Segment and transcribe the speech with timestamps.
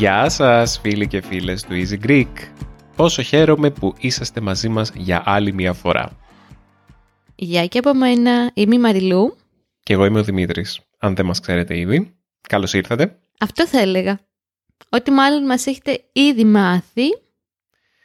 [0.00, 2.32] Γεια σας φίλοι και φίλες του Easy Greek.
[2.96, 6.10] Πόσο χαίρομαι που είσαστε μαζί μας για άλλη μια φορά.
[7.34, 9.36] Γεια και από μένα, είμαι η Μαριλού.
[9.82, 12.16] Και εγώ είμαι ο Δημήτρης, αν δεν μας ξέρετε ήδη.
[12.48, 13.18] Καλώς ήρθατε.
[13.40, 14.20] Αυτό θα έλεγα.
[14.88, 17.06] Ότι μάλλον μας έχετε ήδη μάθει,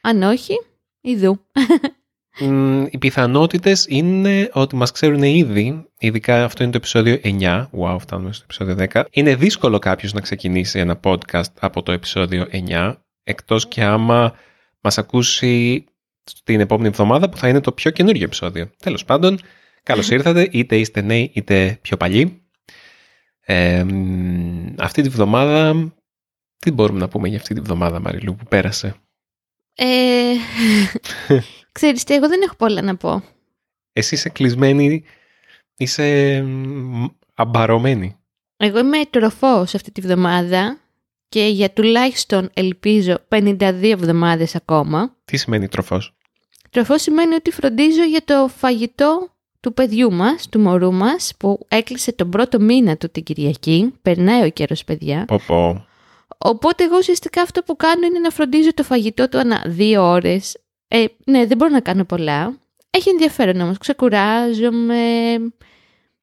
[0.01, 0.53] αν όχι,
[1.01, 1.39] ειδού.
[2.39, 7.97] Μ, οι πιθανότητες είναι ότι μας ξέρουν ήδη, ειδικά αυτό είναι το επεισόδιο 9, wow,
[7.99, 9.03] φτάνουμε στο επεισόδιο 10.
[9.11, 14.33] Είναι δύσκολο κάποιος να ξεκινήσει ένα podcast από το επεισόδιο 9, εκτός και άμα
[14.81, 15.85] μας ακούσει
[16.43, 18.69] την επόμενη εβδομάδα που θα είναι το πιο καινούργιο επεισόδιο.
[18.79, 19.39] Τέλος πάντων,
[19.83, 22.41] καλώς ήρθατε, είτε είστε νέοι είτε πιο παλιοί.
[23.39, 25.93] Ε, μ, αυτή τη βδομάδα,
[26.57, 28.95] τι μπορούμε να πούμε για αυτή τη βδομάδα Μαριλού που πέρασε;
[29.75, 30.33] Ε,
[31.71, 33.23] ξέρεις τι, εγώ δεν έχω πολλά να πω.
[33.93, 35.03] Εσύ είσαι κλεισμένη,
[35.77, 38.17] είσαι μ, αμπαρωμένη.
[38.57, 40.77] Εγώ είμαι τροφός αυτή τη βδομάδα
[41.29, 45.15] και για τουλάχιστον ελπίζω 52 εβδομάδες ακόμα.
[45.25, 46.13] Τι σημαίνει τροφός;
[46.69, 49.29] Τροφός σημαίνει ότι φροντίζω για το φαγητό
[49.59, 53.93] του παιδιού μας, του μωρού μας, που έκλεισε τον πρώτο μήνα του την Κυριακή.
[54.01, 55.25] Περνάει ο καιρός, παιδιά.
[55.25, 55.85] Πω πω.
[56.37, 60.57] Οπότε εγώ ουσιαστικά αυτό που κάνω είναι να φροντίζω το φαγητό του ανά δύο ώρες.
[60.87, 62.57] Ε, ναι, δεν μπορώ να κάνω πολλά.
[62.89, 63.77] Έχει ενδιαφέρον όμως.
[63.77, 65.35] Ξεκουράζομαι,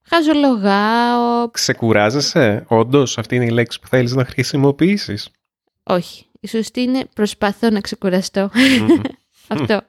[0.03, 1.51] χαζολογάω.
[1.51, 5.29] Ξεκουράζεσαι, όντως, αυτή είναι η λέξη που θέλεις να χρησιμοποιήσεις.
[5.83, 8.51] Όχι, η σωστή είναι προσπαθώ να ξεκουραστώ.
[8.55, 9.01] Μμμ.
[9.57, 9.81] αυτό.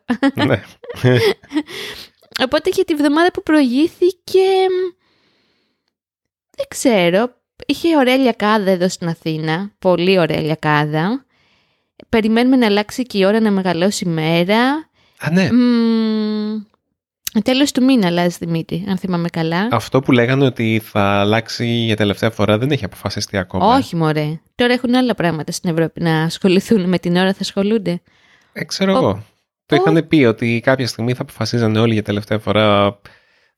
[0.46, 0.62] ναι.
[2.46, 4.96] Οπότε για τη βδομάδα που προηγήθηκε, μ,
[6.56, 7.34] δεν ξέρω,
[7.66, 11.26] είχε ωραία λιακάδα εδώ στην Αθήνα, πολύ ωραία λιακάδα.
[12.10, 14.90] Περιμένουμε να αλλάξει και η ώρα να μεγαλώσει η μέρα.
[15.20, 15.50] Α, ναι.
[15.52, 16.62] Μ,
[17.44, 19.68] τέλος του μήνα αλλάζει Δημήτρη, αν θυμάμαι καλά.
[19.72, 23.76] Αυτό που λέγανε ότι θα αλλάξει για τελευταία φορά δεν έχει αποφασιστεί ακόμα.
[23.76, 28.02] Όχι μωρέ, τώρα έχουν άλλα πράγματα στην Ευρώπη να ασχοληθούν με την ώρα θα ασχολούνται.
[28.54, 29.24] Ε, ξέρω Ο- εγώ.
[29.66, 32.98] Το είχαν πει ότι κάποια στιγμή θα αποφασίζανε όλοι για τελευταία φορά.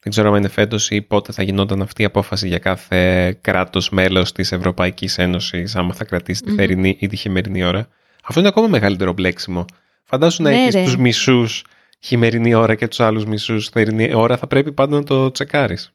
[0.06, 3.90] Δεν ξέρω αν είναι φέτος ή πότε θα γινόταν αυτή η απόφαση για κάθε κράτος
[3.90, 6.56] μέλος της Ευρωπαϊκής Ένωσης, άμα θα κρατήσει τη Μμμ.
[6.58, 7.88] θερινή ή τη χειμερινή ώρα.
[8.24, 9.66] Αυτό είναι ακόμα μεγαλύτερο μπλέξιμο.
[10.04, 10.84] Φαντάσου να Ναι, έχεις ρε.
[10.84, 11.64] τους μισούς
[12.00, 15.94] χειμερινή ώρα και τους άλλους μισούς θερινή ώρα, θα πρέπει πάντα να το τσεκάρεις.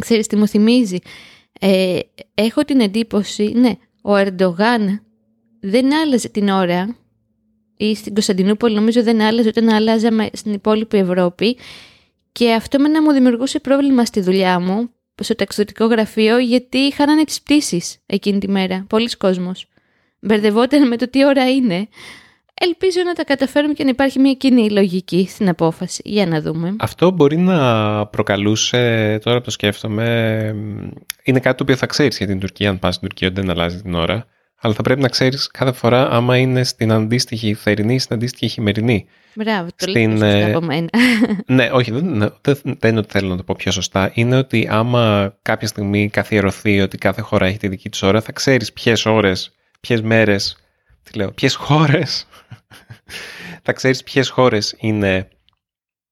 [0.00, 0.98] Ξέρεις τι μου θυμίζει;
[1.60, 1.98] Ε,
[2.34, 3.72] έχω την εντύπωση, ναι,
[4.02, 5.02] ο Ερντογάν
[5.60, 6.96] δεν άλλαζε την ώρα
[7.76, 11.56] ή στην Κωνσταντινούπολη νομίζω δεν άλλαζε όταν άλλαζαμε στην υπόλοιπη Ευρώπη
[12.32, 14.90] και αυτό με να μου δημιουργούσε πρόβλημα στη δουλειά μου
[15.22, 18.84] στο ταξιδιωτικό γραφείο γιατί χάνανε τις πτήσεις εκείνη τη μέρα.
[18.88, 19.66] Πολλοί κόσμος.
[20.20, 21.88] Μπερδευόταν με το τι ώρα είναι.
[22.62, 26.02] Ελπίζω να τα καταφέρουμε και να υπάρχει μια κοινή λογική στην απόφαση.
[26.04, 26.76] Για να δούμε.
[26.78, 30.04] Αυτό μπορεί να προκαλούσε, τώρα που το σκέφτομαι,
[31.22, 33.50] είναι κάτι το οποίο θα ξέρεις για την Τουρκία, αν πας στην Τουρκία ότι δεν
[33.50, 34.26] αλλάζει την ώρα,
[34.60, 38.48] αλλά θα πρέπει να ξέρεις κάθε φορά άμα είναι στην αντίστοιχη θερινή ή στην αντίστοιχη
[38.48, 39.06] χειμερινή.
[39.34, 40.88] Μπράβο, το Στην, λέω σωστά ε, από μένα.
[41.46, 44.10] ναι, όχι, δεν, δεν, δεν είναι ότι θέλω να το πω πιο σωστά.
[44.14, 48.32] Είναι ότι άμα κάποια στιγμή καθιερωθεί ότι κάθε χώρα έχει τη δική της ώρα, θα
[48.32, 50.56] ξέρεις ποιες ώρες, ποιες μέρες,
[51.02, 52.26] τι λέω, ποιες χώρες,
[53.64, 55.28] θα ξέρεις ποιες χώρες είναι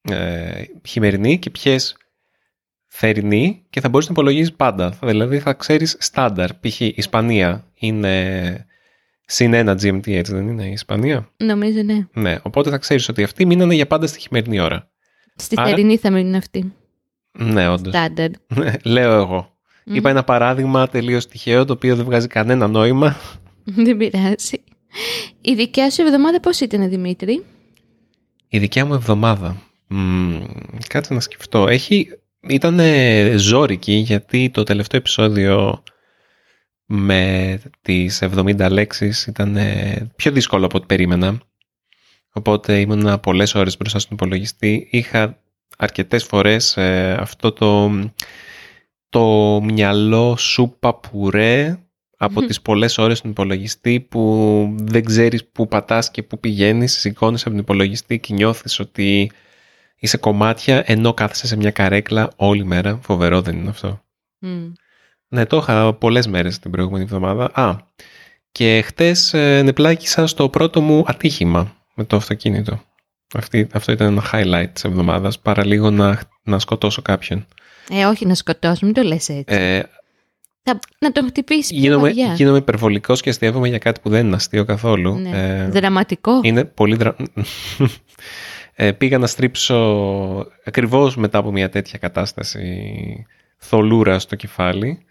[0.00, 1.96] ε, χειμερινή και ποιες
[2.86, 4.92] θερινή και θα μπορείς να υπολογίζεις πάντα.
[4.92, 6.54] Θα- Δηλαδή θα ξέρεις στάνταρ.
[6.54, 6.80] Π.χ.
[6.80, 8.66] η Ισπανία είναι
[9.30, 12.06] συν ένα GMT, έτσι δεν είναι η Ισπανία; Νομίζω ναι.
[12.12, 14.90] Ναι, οπότε θα ξέρεις ότι αυτοί μείνανε για πάντα στη χειμερινή ώρα.
[15.36, 16.72] Στη Άρα- θερινή θα μείνουν αυτοί.
[17.38, 17.92] Ναι, όντως.
[17.94, 18.30] Στάνταρ.
[18.84, 19.56] Λέω εγώ.
[19.84, 19.94] Μμ.
[19.94, 23.16] Είπα ένα παράδειγμα τελείως τυχαίο το οποίο δεν βγάζει κανένα νόημα.
[23.84, 24.62] Δεν πειράζει.
[25.40, 27.44] Η δικιά σου εβδομάδα πώς ήταν, Δημήτρη;
[28.48, 29.56] Η δικιά μου εβδομάδα.
[29.88, 30.40] Μμμ,
[30.88, 31.66] κάτσε να σκεφτώ.
[31.68, 32.08] Έχει,
[32.48, 32.80] ήταν
[33.36, 35.82] ζόρικη γιατί το τελευταίο επεισόδιο
[36.90, 39.58] με τις 70 λέξεις ήταν
[40.16, 41.40] πιο δύσκολο από ό,τι περίμενα.
[42.32, 44.88] Οπότε ήμουν πολλές ώρες μπροστά στον υπολογιστή.
[44.90, 45.38] Είχα
[45.78, 47.90] αρκετές φορές ε, αυτό το,
[49.08, 49.24] το
[49.62, 51.78] μυαλό σούπα πουρέ
[52.16, 52.46] από Μμμ.
[52.46, 57.50] τις πολλές ώρες στον υπολογιστή που δεν ξέρεις που πατάς και που πηγαίνεις, σηκώνεις από
[57.50, 59.30] τον υπολογιστή και νιώθεις ότι
[59.96, 62.98] είσαι κομμάτια ενώ κάθεσαι σε μια καρέκλα όλη μέρα.
[63.02, 64.02] Φοβερό δεν είναι αυτό.
[64.38, 64.72] Μμ.
[65.28, 67.50] Ναι, το είχα πολλές μέρες την προηγούμενη εβδομάδα.
[67.52, 67.76] Α,
[68.52, 72.80] και χτες ε, νεπλάκησα στο πρώτο μου ατύχημα με το αυτοκίνητο.
[73.34, 77.46] Αυτή, αυτό ήταν ένα highlight της εβδομάδας, παρά λίγο να, να σκοτώσω κάποιον.
[77.90, 79.44] Ε, όχι να σκοτώσουμε, μην το λες έτσι.
[79.46, 79.82] Ε,
[80.62, 82.32] Θα, να τον χτυπήσεις πιο γίνομαι, βαριά.
[82.34, 85.14] γίνομαι υπερβολικός και αστείευομαι για κάτι που δεν είναι αστείο καθόλου.
[85.18, 85.30] Ναι.
[85.32, 86.40] Ε, Δραματικό.
[86.42, 87.16] Είναι πολύ δρα...
[88.74, 89.76] ε, πήγα να στρίψω
[90.64, 93.26] ακριβώς μετά από μια τέτοια κατάσταση
[93.58, 95.02] θολούρα στο κεφάλι.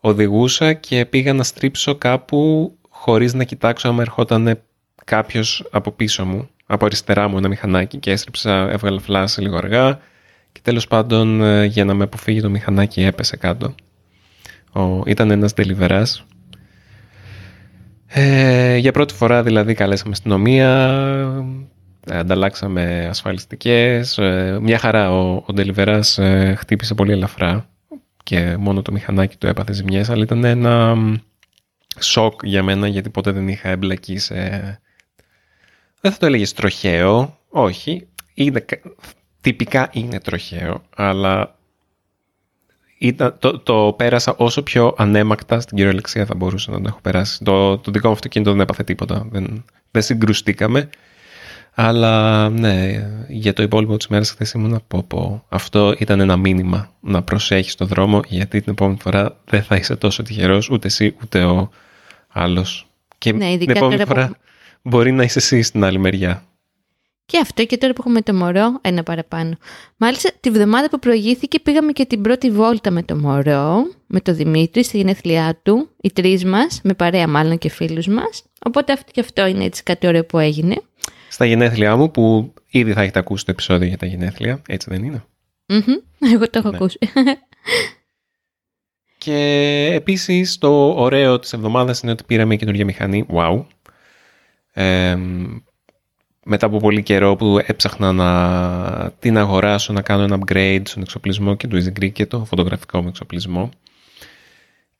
[0.00, 4.60] Οδηγούσα και πήγα να στρίψω κάπου χωρίς να κοιτάξω άμα ερχόταν
[5.04, 9.98] κάποιος από πίσω μου, από αριστερά μου ένα μηχανάκι και έστριψα, έβγαλα φλάση λίγο αργά
[10.52, 13.74] και τέλος πάντων ε, για να με αποφύγει το μηχανάκι έπεσε κάτω.
[14.72, 16.24] Ο, ήταν ένας τελιβεράς.
[18.06, 20.88] Ε, για πρώτη φορά δηλαδή καλέσαμε αστυνομία,
[22.10, 24.18] ε, ανταλλάξαμε ασφαλιστικές.
[24.18, 27.68] Ε, μια χαρά ο, ο Ντελιβεράς ε, χτύπησε πολύ ελαφρά
[28.22, 30.96] και μόνο το μηχανάκι του έπαθε ζημιές, αλλά ήταν ένα
[31.98, 34.34] σοκ για μένα γιατί ποτέ δεν είχα εμπλακεί σε...
[36.00, 38.08] Δεν θα το έλεγες τροχαίο, όχι.
[38.34, 38.64] Είναι,
[39.40, 41.54] τυπικά είναι τροχαίο, αλλά
[42.98, 47.44] ήταν, το, το πέρασα όσο πιο ανέμακτα στην κυριολεξία θα μπορούσα να το έχω περάσει.
[47.44, 49.26] Το, το δικό μου αυτοκίνητο δεν έπαθε τίποτα.
[49.30, 50.90] Δεν, δεν συγκρουστήκαμε.
[51.82, 55.44] Αλλά ναι, για το υπόλοιπο της μέρας χθες ήμουν πω πω.
[55.48, 59.96] Αυτό ήταν ένα μήνυμα να προσέχεις το δρόμο γιατί την επόμενη φορά δεν θα είσαι
[59.96, 61.70] τόσο τυχερός ούτε εσύ ούτε ο
[62.28, 62.86] άλλος.
[63.18, 64.36] Και Ναι, την ειδικά επόμενη τώρα που- φορά
[64.82, 66.42] μπορεί να είσαι εσύ στην άλλη μεριά.
[67.26, 69.56] Και αυτό και τώρα που έχουμε το μωρό, ένα παραπάνω.
[69.96, 73.74] Μάλιστα, τη βδομάδα που προηγήθηκε πήγαμε και την πρώτη βόλτα με το μωρό,
[74.06, 78.42] με το Δημήτρη, στη γενέθλιά του, οι τρεις μας, με παρέα μάλλον και φίλους μας.
[78.66, 80.82] Οπότε αυτό και αυτό είναι έτσι κάτι ωραίο που έγινε.
[81.32, 85.04] Στα γενέθλιά μου που ήδη θα έχετε ακούσει το επεισόδιο για τα γενέθλια, έτσι δεν
[85.04, 85.24] είναι;
[85.66, 86.76] Μμμ, Εγώ το έχω Ναι.
[86.76, 86.98] ακούσει.
[89.18, 93.26] Και επίσης το ωραίο της εβδομάδας είναι ότι πήραμε καινούργια μηχανή.
[93.32, 93.64] Wow.
[94.72, 95.16] Ε,
[96.44, 101.54] μετά από πολύ καιρό που έψαχνα να την αγοράσω, να κάνω ένα upgrade στον εξοπλισμό
[101.54, 103.70] και του Easy και το φωτογραφικό μου εξοπλισμό.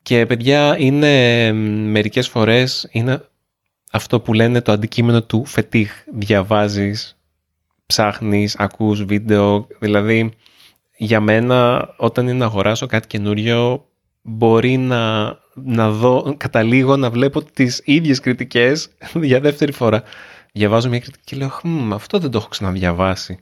[0.02, 3.22] Και παιδιά είναι ε, μερικές φορές είναι
[3.90, 5.92] αυτό που λένε το αντικείμενο του φετίχ.
[6.14, 7.18] Διαβάζεις,
[7.86, 9.66] ψάχνεις, ακούς βίντεο.
[9.78, 10.32] Δηλαδή
[10.96, 13.84] για μένα όταν είναι να αγοράσω κάτι καινούριο
[14.22, 18.88] μπορεί να, να δω, καταλήγω να βλέπω τις ίδιες κριτικές
[19.22, 20.02] για δεύτερη φορά.
[20.52, 23.38] Διαβάζω μια κριτική και λέω «Χμ, αυτό δεν το έχω ξαναδιαβάσει.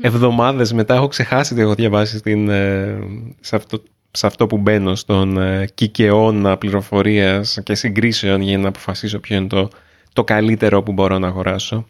[0.00, 2.98] Εβδομάδες μετά έχω ξεχάσει τι έχω διαβάσει στην, ε,
[3.40, 3.82] σε, αυτό,
[4.16, 9.46] σε αυτό που μπαίνω στον ε, κικαιώνα πληροφορίας και συγκρίσεων για να αποφασίσω ποιο είναι
[9.46, 9.68] το,
[10.12, 11.88] το καλύτερο που μπορώ να αγοράσω.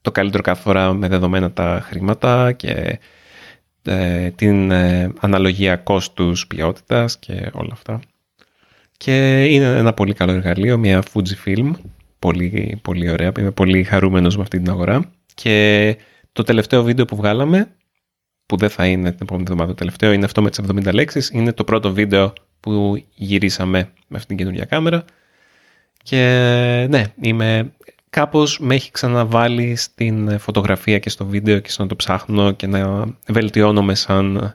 [0.00, 2.98] Το καλύτερο κάθε φορά με δεδομένα τα χρήματα και
[3.82, 8.00] ε, την ε, αναλογία κόστους ποιότητας και όλα αυτά.
[8.96, 11.70] Και είναι ένα πολύ καλό εργαλείο, μια Fujifilm,
[12.18, 15.10] πολύ, πολύ ωραία, είμαι πολύ χαρούμενος με αυτή την αγορά.
[15.34, 15.96] Και
[16.32, 17.68] το τελευταίο βίντεο που βγάλαμε,
[18.46, 21.30] που δεν θα είναι την επόμενη εβδομάδα το τελευταίο, είναι αυτό με τις 70 λέξεις,
[21.30, 25.04] είναι το πρώτο βίντεο που γυρίσαμε με αυτήν την καινούργια κάμερα.
[26.02, 26.16] Και
[26.90, 27.72] ναι, είμαι
[28.10, 32.66] κάπως με έχει ξαναβάλει στην φωτογραφία και στο βίντεο και στο να το ψάχνω και
[32.66, 34.54] να βελτιώνομαι σαν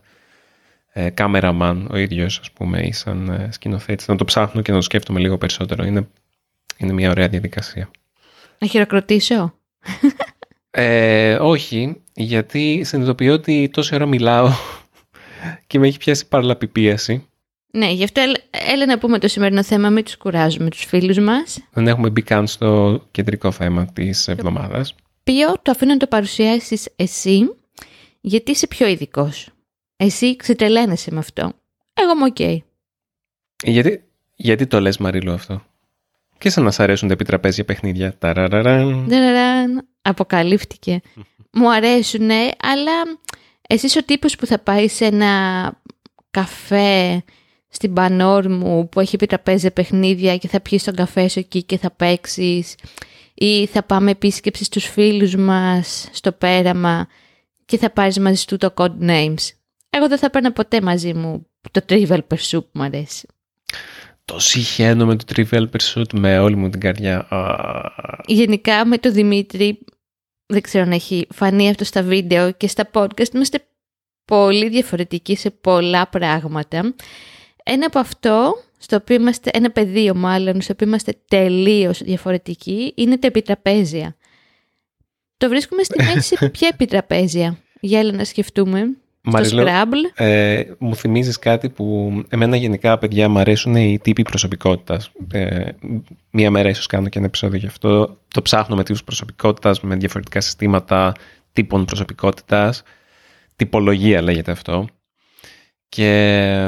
[0.94, 4.78] ε, κάμεραμαν ο ίδιος ας πούμε ή σαν ε, σκηνοθέτης να το ψάχνω και να
[4.78, 6.08] το σκέφτομαι λίγο περισσότερο είναι,
[6.78, 7.90] είναι μια ωραία διαδικασία
[8.58, 9.54] Να χειροκροτήσω;
[10.82, 14.50] Ε, όχι γιατί συνειδητοποιώ ότι τόση ώρα μιλάω
[15.68, 17.28] και με έχει πιάσει παραλαπιπίαση
[17.72, 18.40] Ναι, γι' αυτό έλα-
[18.74, 21.60] έλα να πούμε το σημερινό θέμα, μην τους κουράζουμε τους φίλους μας.
[21.74, 26.88] δεν έχουμε μπει καν στο κεντρικό θέμα της εβδομάδας Σου το αφήνω να το παρουσιάσεις
[26.96, 27.40] εσύ,
[28.22, 29.50] γιατί είσαι πιο ειδικός.
[29.96, 31.52] Εσύ ξετρελαίνεσαι με αυτό.
[31.94, 32.64] Εγώ είμαι οκ.
[33.64, 34.04] γιατί,
[34.36, 35.62] γιατί το λες Μαρίλο αυτό;
[36.40, 39.06] Και σαν να σ' αρέσουν τα επιτραπέζια παιχνίδια Ταραραραν.
[39.08, 41.02] Δαραραν, αποκαλύφθηκε.
[41.52, 42.92] Μου αρέσουνε, αλλά
[43.68, 45.32] εσύ είσαι ο τύπος που θα πάει σε ένα
[46.32, 47.24] καφέ
[47.70, 51.78] στην Πανόρ μου που έχει επιτραπέζια παιχνίδια και θα πιείς τον καφέ σου εκεί και
[51.78, 52.76] θα παίξεις
[53.34, 57.08] ή θα πάμε επίσκεψη στους φίλους μας στο πέραμα
[57.66, 59.50] και θα πάρεις μαζί του το code names.
[59.90, 63.28] Εγώ δεν θα παίρνα ποτέ μαζί μου το Trivial Pursuit που μου αρέσει.
[64.30, 67.18] Το συχαίνω με το Trivial Pursuit με όλη μου την καρδιά.
[67.18, 67.56] Α,
[68.26, 69.80] γενικά με το Δημήτρη,
[70.46, 73.66] δεν ξέρω αν έχει φανεί αυτό στα βίντεο και στα podcast, είμαστε
[74.26, 76.94] πολύ διαφορετικοί σε πολλά πράγματα.
[77.64, 83.18] Ένα από αυτό, στο οποίο είμαστε, ένα πεδίο μάλλον, στο οποίο είμαστε τελείως διαφορετικοί, είναι
[83.18, 84.16] τα επιτραπέζια.
[85.38, 87.58] Το βρίσκουμε στη μέση σε ποια επιτραπέζια.
[87.80, 88.98] Για έλα να σκεφτούμε.
[89.30, 90.24] Μαριλό, Στο Scrabble.
[90.24, 95.12] ε, μου θυμίζεις κάτι που εμένα γενικά παιδιά μου αρέσουν οι τύποι προσωπικότητας.
[95.32, 95.66] Ε,
[96.32, 98.18] μία μέρα ίσως κάνω και ένα επεισόδιο γι' αυτό.
[98.34, 101.14] Το ψάχνω με τύπους προσωπικότητας, με διαφορετικά συστήματα
[101.54, 102.84] τύπων προσωπικότητας.
[103.56, 104.88] Τυπολογία λέγεται αυτό.
[105.90, 106.10] Και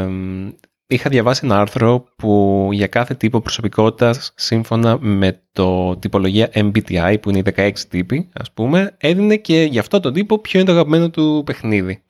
[0.03, 0.49] εμ,
[0.87, 7.29] είχα διαβάσει ένα άρθρο που για κάθε τύπο προσωπικότητας σύμφωνα με το τυπολογία MBTI που
[7.29, 10.75] είναι οι 16 τύποι ας πούμε έδινε και για αυτό το τύπο ποιο είναι το
[10.75, 12.03] αγαπημένο του παιχνίδι.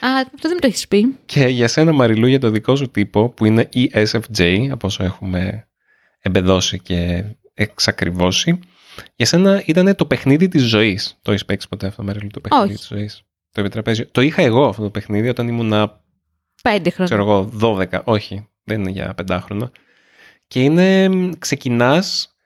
[0.00, 1.16] Α, αυτό δεν μου το έχεις πει.
[1.26, 5.68] Και για σένα Μαριλού για το δικό σου τύπο που είναι ESFJ από όσο έχουμε
[6.20, 8.58] εμπεδώσει και εξακριβώσει.
[9.16, 11.18] Για σένα ήταν το παιχνίδι της ζωής.
[11.22, 12.74] Το έχεις παίξει ποτέ αυτό, Μαρίλου, το παιχνίδι Όχι.
[12.74, 14.06] της ζωής; Το επιτραπέζιο.
[14.10, 16.00] Το είχα εγώ αυτό το παιχνίδι όταν ήμουνα
[16.62, 17.16] Πέντε χρόνια.
[17.16, 18.00] ξέρω εγώ, 12.
[18.04, 19.70] Όχι, δεν είναι για πεντάχρονα.
[20.46, 22.36] Και είναι, μ, ξεκινάς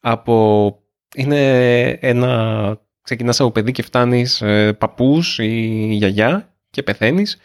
[0.00, 0.76] από,
[1.14, 7.38] είναι ένα, ξεκινάς από παιδί και φτάνεις ε, παππούς ή γιαγιά και πεθαίνεις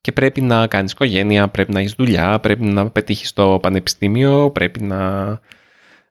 [0.00, 4.82] και πρέπει να κάνεις οικογένεια, πρέπει να έχεις δουλειά, πρέπει να πετύχεις το πανεπιστήμιο, πρέπει
[4.82, 5.40] να...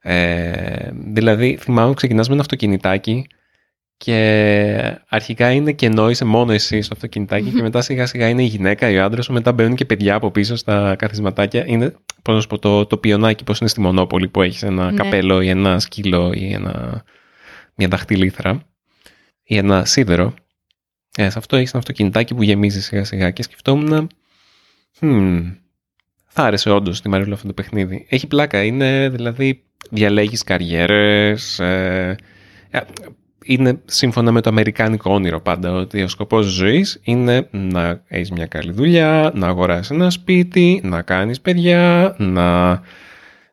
[0.01, 3.27] Ε, δηλαδή, θυμάμαι ξεκινάς με ένα αυτοκινητάκι
[3.97, 8.45] και αρχικά είναι κενό, είσαι μόνο εσύ στο αυτοκινητάκι και μετά σιγά σιγά είναι η
[8.45, 11.63] γυναίκα, ή ο άντρας σου, μετά μπαίνουν και παιδιά από πίσω στα καθισματάκια.
[11.67, 14.91] Είναι, πώς να σου πω, το, το πιονάκι, πώς είναι στη Μονόπολη που έχεις ένα
[14.91, 14.97] Ναι.
[14.97, 17.03] καπέλο ή ένα σκύλο ή ένα,
[17.75, 18.61] μια δαχτυλίθρα
[19.43, 20.33] ή ένα σίδερο.
[21.15, 24.09] Ε, σε αυτό έχεις ένα αυτοκινητάκι που γεμίζει σιγά σιγά και σκεφτόμουν
[24.99, 25.55] hmm,
[26.27, 28.05] θα άρεσε όντως τη Μαρίλου αυτό το παιχνίδι.
[28.09, 32.15] Έχει πλάκα, είναι δηλαδή διαλέγεις καριέρες, ε,
[32.69, 32.79] ε,
[33.43, 38.31] είναι σύμφωνα με το αμερικάνικο όνειρο πάντα ότι ο σκοπός της ζωής είναι να έχεις
[38.31, 42.81] μια καλή δουλειά, να αγοράσεις ένα σπίτι, να κάνεις παιδιά, να...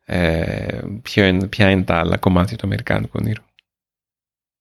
[0.04, 3.42] Ε, ποιο είναι, ποια είναι τα άλλα κομμάτια του αμερικάνικου όνειρου.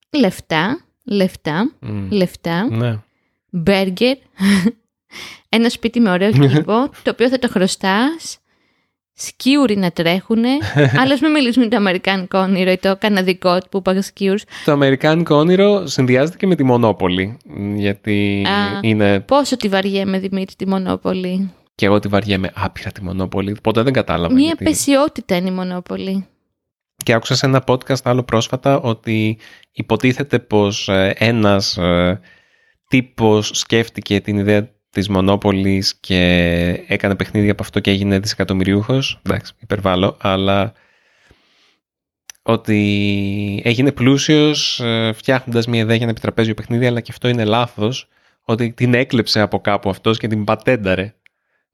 [0.10, 2.08] Λεφτά, λεφτά, Μμ.
[2.12, 3.00] λεφτά, Ναι.
[3.50, 4.18] μπέργκερ,
[5.50, 8.38] ένα σπίτι με ωραίο κήπο, το οποίο θα το χρωστάς,
[9.14, 10.50] σκίουροι να τρέχουνε,
[11.00, 14.44] αλλά ας μην μιλήσουμε για το αμερικάνικο όνειρο ή το καναδικό που είπα squirrels.
[14.66, 18.80] Το αμερικάνικο όνειρο συνδυάζεται και με τη Μονόπολη, μ, γιατί Α.
[18.82, 23.82] είναι Πόσο τη βαριέμαι Δημήτρη τη Μονόπολη; και εγώ τη βαριέμαι άπειρα τη Μονόπολη, ποτέ
[23.82, 24.34] δεν κατάλαβα.
[24.34, 24.64] Μία γιατί.
[24.64, 26.28] απαισιότητα είναι η Μονόπολη.
[27.04, 29.38] Και άκουσα σε ένα podcast άλλο πρόσφατα ότι
[29.74, 32.20] υποτίθεται πως ε, ένας ε,
[32.88, 36.24] τύπος σκέφτηκε την ιδέα της Μονόπολης και
[36.88, 39.20] έκανε παιχνίδι από αυτό και έγινε δισεκατομμυριούχος.
[39.26, 40.74] Εντάξει, υπερβάλλω, αλλά
[42.42, 47.46] ότι έγινε πλούσιος ε, φτιάχνοντας μια ιδέα για ένα επιτραπέζιο παιχνίδι, αλλά και αυτό είναι
[47.46, 48.08] λάθος,
[48.42, 51.14] ότι την έκλεψε από κάπου αυτός και την πατένταρε.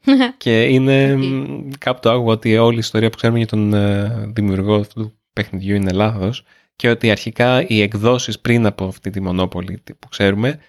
[0.38, 4.32] Και είναι μ, κάπου το άκουγα ότι όλη η ιστορία που ξέρουμε για τον ε,
[4.34, 6.44] δημιουργό αυτού του παιχνιδιού είναι λάθος
[6.80, 10.60] και ότι αρχικά οι εκδόσεις πριν από αυτή τη μονόπολη που ξέρουμε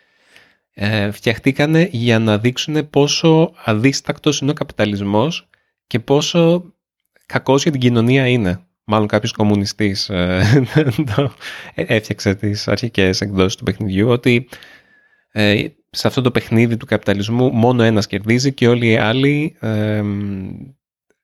[0.74, 5.48] ε, φτιαχτήκανε για να δείξουν πόσο αδίστακτος είναι ο καπιταλισμός
[5.86, 6.64] και πόσο
[7.26, 8.60] κακός για την κοινωνία είναι.
[8.84, 10.42] Μάλλον κάποιος κομμουνιστής ε,
[11.16, 11.32] το
[11.74, 14.48] έφτιαξε τις αρχικές εκδόσεις του παιχνιδιού ότι
[15.32, 20.02] ε, σε αυτό το παιχνίδι του καπιταλισμού μόνο ένας κερδίζει και όλοι οι άλλοι ε,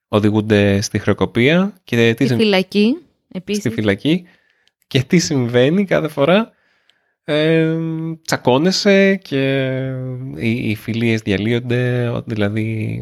[0.08, 2.96] οδηγούνται στη χρεοκοπία και τις Στη συμβ- φυλακή,
[3.28, 3.62] επίσης.
[3.62, 4.24] στη φυλακή
[4.86, 6.50] και τι συμβαίνει κάθε φορά;
[7.24, 7.76] Ε,
[8.24, 9.74] τσακώνεσαι και
[10.36, 13.00] οι, οι φιλίες διαλύονται ότι δηλαδή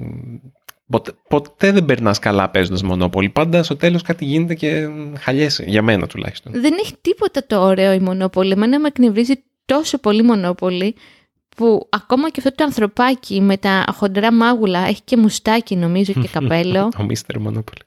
[0.86, 4.88] ποτέ, ποτέ δεν περνάς καλά παίζοντας μονόπολη πάντα στο τέλος κάτι γίνεται και
[5.18, 8.52] χαλιέσαι για μένα τουλάχιστον Δεν έχει τίποτα το ωραίο η Μονόπολη.
[8.52, 10.94] Εμένα με εκνευρίζει τόσο πολύ Μονόπολη
[11.56, 16.28] που ακόμα και αυτό το ανθρωπάκι με τα χοντρά μάγουλα έχει και μουστάκι νομίζω και
[16.38, 16.88] καπέλο.
[16.98, 17.80] ο Μίστερ Μονόπολη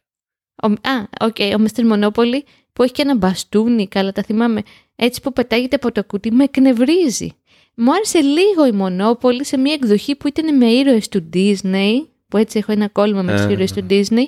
[0.64, 2.46] Ο, α, οκ, ο Μίστερ Μονόπολη
[2.78, 4.62] που έχει και ένα μπαστούνι, καλά τα θυμάμαι,
[4.96, 7.30] έτσι που πετάγεται από το κουτί, με εκνευρίζει.
[7.76, 11.94] Μου άρεσε λίγο η Μονόπολη σε μια εκδοχή που ήταν με ήρωες του Disney,
[12.28, 13.50] που έτσι έχω ένα κόλλημα με τους Α.
[13.50, 14.26] ήρωες του Disney,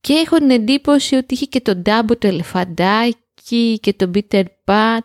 [0.00, 4.98] και έχω την εντύπωση ότι είχε και τον Ντάμπο το ελεφαντάκι και τον Peter Pan.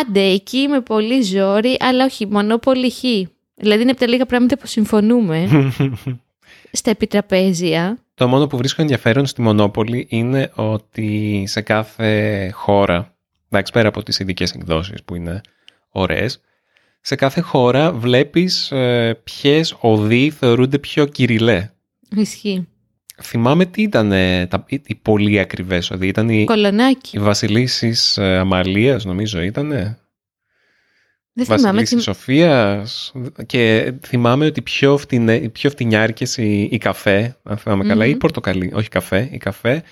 [0.00, 3.00] Άντε, εκεί με πολύ ζόρι, αλλά όχι, Μονόπολη χ.
[3.54, 5.48] Δηλαδή είναι από τα λίγα πράγματα που συμφωνούμε
[6.72, 7.98] στα επιτραπέζια.
[8.14, 13.16] Το μόνο που βρίσκω ενδιαφέρον στη Μονόπολη είναι ότι σε κάθε χώρα,
[13.48, 15.40] εντάξει πέρα από τις ειδικές εκδόσεις που είναι
[15.90, 16.40] ωραίες,
[17.00, 21.70] σε κάθε χώρα βλέπεις ε, ποιες οδοί θεωρούνται πιο κυριλέ.
[22.16, 22.68] Ισχύει.
[23.22, 26.06] Θυμάμαι τι ήταν ε, τα, οι, οι πολύ ακριβές οδοί.
[26.06, 27.16] Ήταν οι, Κολονάκι.
[27.16, 29.98] οι βασιλίσσεις ε, Αμαλίας νομίζω ήτανε.
[31.38, 31.62] Δεν θυμάμαι.
[31.62, 33.12] Βασιλίσσης τι- Σοφίας
[33.46, 38.10] και θυμάμαι ότι πιο, φτηνέ, οι πιο φτηνιάρικες η, η καφέ, αν θυμάμαι καλά, ή
[38.10, 38.18] Μμμ.
[38.18, 39.82] πορτοκαλί, όχι καφέ, η καφέ,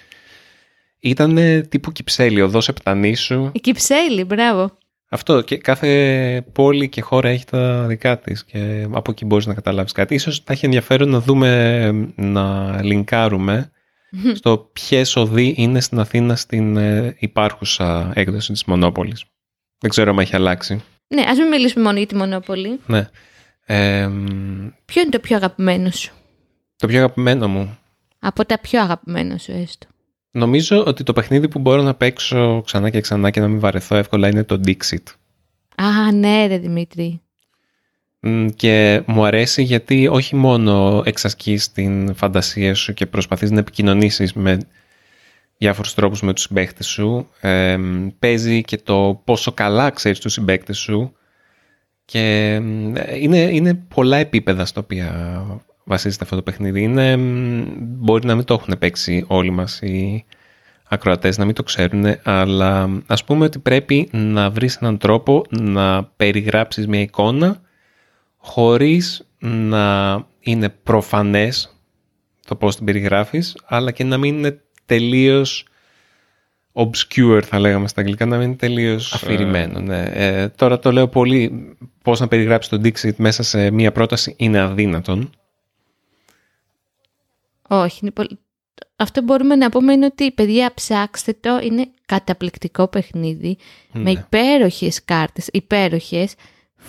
[1.00, 3.50] ήταν τύπου κυψέλη, οδός Επτανήσου.
[3.52, 4.78] Η Κυψέλη, μπράβο.
[5.08, 9.54] Αυτό και κάθε πόλη και χώρα έχει τα δικά της και από εκεί μπορείς να
[9.54, 10.14] καταλάβεις κάτι.
[10.14, 13.70] Ίσως θα έχει ενδιαφέρον να δούμε, να λινκάρουμε
[14.34, 19.24] στο ποιες οδοί είναι στην Αθήνα στην ε, υπάρχουσα έκδοση της Μονόπολης.
[19.78, 20.82] Δεν ξέρω αν έχει αλλάξει.
[21.14, 22.80] Ναι, ας μην μιλήσουμε μόνο για τη Μονόπολη.
[22.86, 23.08] Ναι.
[23.66, 26.12] Ε, μ, Ποιο είναι το πιο αγαπημένο σου;
[26.76, 27.78] το πιο αγαπημένο μου.
[28.18, 29.86] Από τα πιο αγαπημένα σου έστω.
[30.30, 33.96] Νομίζω ότι το παιχνίδι που μπορώ να παίξω ξανά και ξανά και να μην βαρεθώ
[33.96, 35.02] εύκολα είναι το Dixit.
[35.76, 37.20] Α, ναι ρε Δημήτρη.
[38.20, 44.32] Μ, Και μου αρέσει γιατί όχι μόνο εξασκείς την φαντασία σου και προσπαθείς να επικοινωνήσεις
[44.32, 44.58] με
[45.58, 47.28] διάφορους τρόπους με τους συμπαίκτες σου.
[47.40, 47.78] Ε,
[48.18, 51.16] παίζει και το πόσο καλά ξέρεις τους συμπαίκτες σου.
[52.04, 52.54] Και
[53.20, 55.42] είναι, είναι πολλά επίπεδα στα οποία
[55.84, 56.82] βασίζεται αυτό το παιχνίδι.
[56.82, 57.16] Είναι,
[57.78, 60.24] μπορεί να μην το έχουν παίξει όλοι μας οι
[60.88, 66.04] ακροατές, να μην το ξέρουν, αλλά ας πούμε ότι πρέπει να βρεις έναν τρόπο να
[66.04, 67.60] περιγράψεις μια εικόνα
[68.36, 71.78] χωρίς να είναι προφανές
[72.46, 75.66] το πώς την περιγράφεις, αλλά και να μην είναι τελείως
[76.72, 79.80] obscure θα λέγαμε στα αγγλικά, να μην είναι τελείως ε, αφηρημένο.
[79.80, 80.02] Ναι.
[80.02, 84.60] Ε, τώρα το λέω πολύ, πώς να περιγράψεις τον Dixit μέσα σε μία πρόταση είναι
[84.60, 85.30] αδύνατον.
[87.68, 88.38] Όχι, είναι πολύ...
[88.96, 93.56] Αυτό μπορούμε να πούμε είναι ότι παιδιά ψάξτε το, είναι καταπληκτικό παιχνίδι
[93.92, 94.10] με ναι.
[94.10, 96.34] υπέροχες κάρτες, υπέροχες,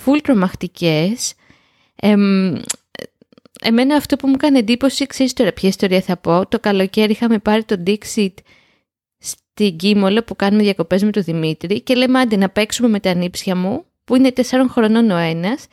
[0.06, 1.34] full τρομακτικές.
[3.62, 7.40] Εμένα αυτό που μου έκανε εντύπωση, ξέρεις τώρα ποια ιστορία θα πω, το καλοκαίρι είχαμε
[7.40, 8.34] πάρει το Dixit
[9.18, 13.14] στην Κίμολο που κάνουμε διακοπές με τον Δημήτρη και λέμε άντε να παίξουμε με τα
[13.14, 15.66] νύψια μου που είναι τεσσάρων χρονών ο ένας.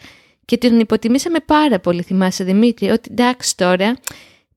[0.44, 2.90] Και τον υποτιμήσαμε πάρα πολύ θυμάσαι Δημήτρη.
[2.90, 3.96] Ότι εντάξει τώρα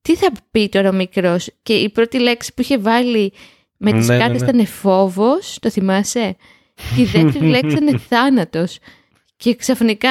[0.02, 3.34] τι θα πει τώρα ο μικρός και η πρώτη λέξη που είχε βάλει
[3.78, 4.48] με τις ναι, ναι κάρτες ναι.
[4.50, 6.36] ήταν φόβος, το θυμάσαι.
[6.96, 8.78] Και η δεύτερη λέξη ήταν θάνατος
[9.38, 10.10] και ξαφνικά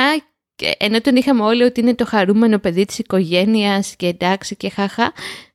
[0.79, 5.13] ενώ τον είχαμε όλοι ότι είναι το χαρούμενο παιδί της οικογένειας και εντάξει και χαχά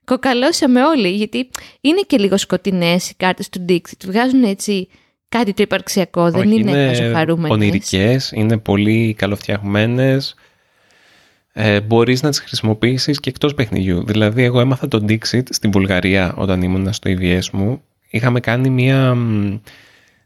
[0.10, 1.50] κοκαλώσαμε όλοι, γιατί
[1.82, 4.06] είναι και λίγο σκοτεινές οι κάρτες του Dixit.
[4.06, 4.88] Βγάζουν έτσι
[5.30, 7.52] κάτι το υπαρξιακό, δεν είναι, είναι τόσο χαρούμενες.
[7.52, 10.36] Ονειρικές, είναι πολύ καλοφτιαγμένες.
[11.54, 14.04] Ε, μπορείς να τις χρησιμοποιήσεις και εκτός παιχνιδιού.
[14.06, 17.82] Δηλαδή, εγώ έμαθα τον Dixit στην Βουλγαρία όταν ήμουν στο EVS μου.
[18.10, 19.18] Είχαμε κάνει μία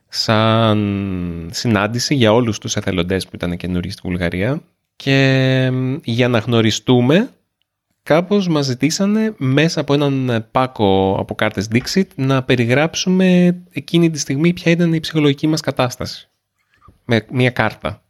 [0.09, 4.61] σαν συνάντηση για όλους τους εθελοντές που ήταν καινούργοι στη Βουλγαρία
[4.95, 5.71] και
[6.03, 7.29] για να γνωριστούμε
[8.03, 14.53] κάπως μας ζητήσανε μέσα από έναν πάκο από κάρτες Dixit να περιγράψουμε εκείνη τη στιγμή
[14.53, 16.27] ποια ήταν η ψυχολογική μας κατάσταση.
[17.05, 18.03] Με μια κάρτα.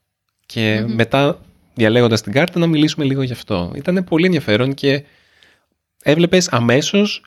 [0.46, 1.39] Και μετά
[1.74, 3.72] διαλέγοντας την κάρτα να μιλήσουμε λίγο γι' αυτό.
[3.76, 5.04] Ήταν πολύ ενδιαφέρον και
[6.04, 7.24] έβλεπες αμέσως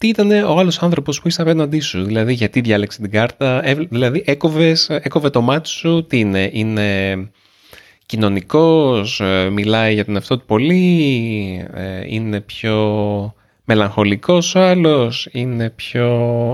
[0.00, 2.04] τι ήταν ο άλλος άνθρωπος που είσαι απέναντί σου.
[2.04, 7.16] Δηλαδή γιατί διάλεξε την κάρτα, δηλαδή έκοβες, έκοβε το μάτι σου, τι είναι, είναι
[8.06, 12.74] κοινωνικός, ε, μιλάει για τον εαυτό του πολύ, ε, είναι πιο
[13.64, 16.08] μελαγχολικός ο άλλος, είναι πιο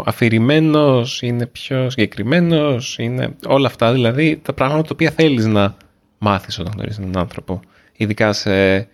[0.07, 5.77] αφηρημένος, είναι πιο συγκεκριμένος, είναι όλα αυτά δηλαδή τα πράγματα τα οποία θέλεις να
[6.19, 7.61] μάθεις όταν γνωρίζεις έναν άνθρωπο.
[7.97, 8.89] Ειδικά σε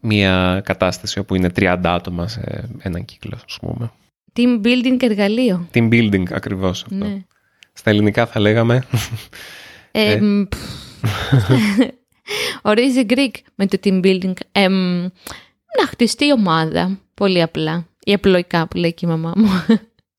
[0.00, 3.90] μια κατάσταση όπου είναι 30 άτομα σε έναν κύκλο, ας πούμε.
[4.32, 5.68] Team building εργαλείο.
[5.74, 6.94] Team building, ακριβώς αυτό.
[6.94, 7.22] Ναι.
[7.72, 8.84] Στα ελληνικά θα λέγαμε...
[9.90, 10.20] Ε, ε
[12.62, 14.32] Ορίζει Greek με το team building.
[14.52, 16.98] Ε, να χτιστεί ομάδα.
[17.14, 17.86] Πολύ απλά.
[18.04, 19.48] Ή απλοϊκά που λέει και η μαμά μου.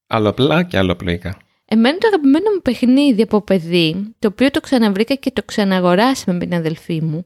[0.07, 1.37] Άλλο απλά και άλλο απλοϊκά.
[1.65, 6.45] Εμένα το αγαπημένο μου παιχνίδι από παιδί, το οποίο το ξαναβρήκα και το ξαναγοράσαμε με
[6.45, 7.25] την αδελφή μου,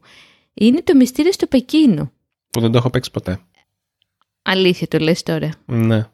[0.54, 2.12] είναι το μυστήριο στο Πεκίνο.
[2.54, 3.40] Που δεν το έχω παίξει ποτέ.
[4.42, 5.50] Αλήθεια το λες τώρα.
[5.66, 6.08] Ναι.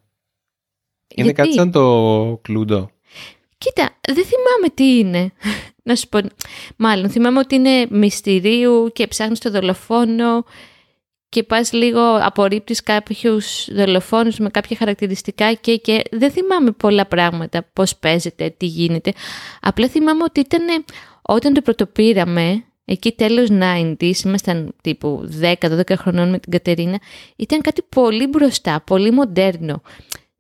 [1.15, 2.91] Είναι κάτι σαν το κλούντο.
[3.59, 5.33] Κοίτα, δεν θυμάμαι τι είναι.
[5.83, 6.19] Να σου πω.
[6.77, 10.45] Μάλλον θυμάμαι ότι είναι μυστηρίου και ψάχνεις το δολοφόνο
[11.29, 17.69] και πας λίγο απορρίπτεις κάποιους δολοφόνους με κάποια χαρακτηριστικά και, και δεν θυμάμαι πολλά πράγματα,
[17.73, 19.13] πώς παίζεται, τι γίνεται.
[19.61, 20.85] Απλά θυμάμαι ότι ήταν
[21.23, 25.29] όταν το πρωτοπήραμε, εκεί τέλος 90's, ήμασταν τύπου
[25.61, 26.99] 10-12 χρονών με την Κατερίνα,
[27.37, 29.83] ήταν κάτι πολύ μπροστά, πολύ μοντέρνο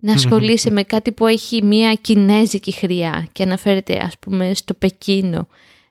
[0.00, 5.48] να ασχολείσαι με κάτι που έχει μια κινέζικη χρειά και αναφέρεται ας πούμε στο Πεκίνο.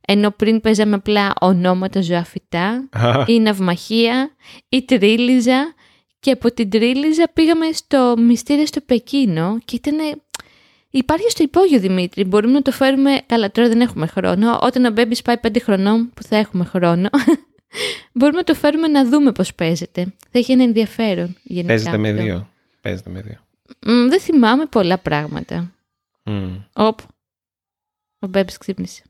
[0.07, 2.89] Ενώ πριν παίζαμε απλά ονόματα ζωαφυτά
[3.25, 4.35] ή ναυμαχία
[4.69, 5.73] ή τρίλιζα
[6.19, 9.97] και από την τρίλιζα πήγαμε στο μυστήριο στο Πεκίνο και ήταν...
[10.91, 14.91] Υπάρχει στο υπόγειο Δημήτρη, μπορούμε να το φέρουμε, καλά τώρα δεν έχουμε χρόνο, όταν ο
[14.91, 17.09] Μπέμπης πάει πέντε χρονών που θα έχουμε χρόνο,
[18.13, 20.03] μπορούμε να το φέρουμε να δούμε πώς παίζεται.
[20.31, 21.67] Θα έχει ένα ενδιαφέρον γενικά.
[21.67, 22.49] Παίζεται με δύο.
[22.81, 23.39] Παίζεται με δύο
[23.85, 25.73] δεν θυμάμαι πολλά πράγματα.
[26.23, 26.63] Mm.
[26.73, 26.99] Οπ.
[28.19, 29.03] Ο Μπέμπης ξύπνησε.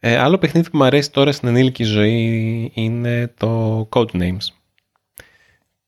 [0.00, 4.46] Ε, άλλο παιχνίδι που μου αρέσει τώρα στην ενήλικη ζωή είναι το Codenames.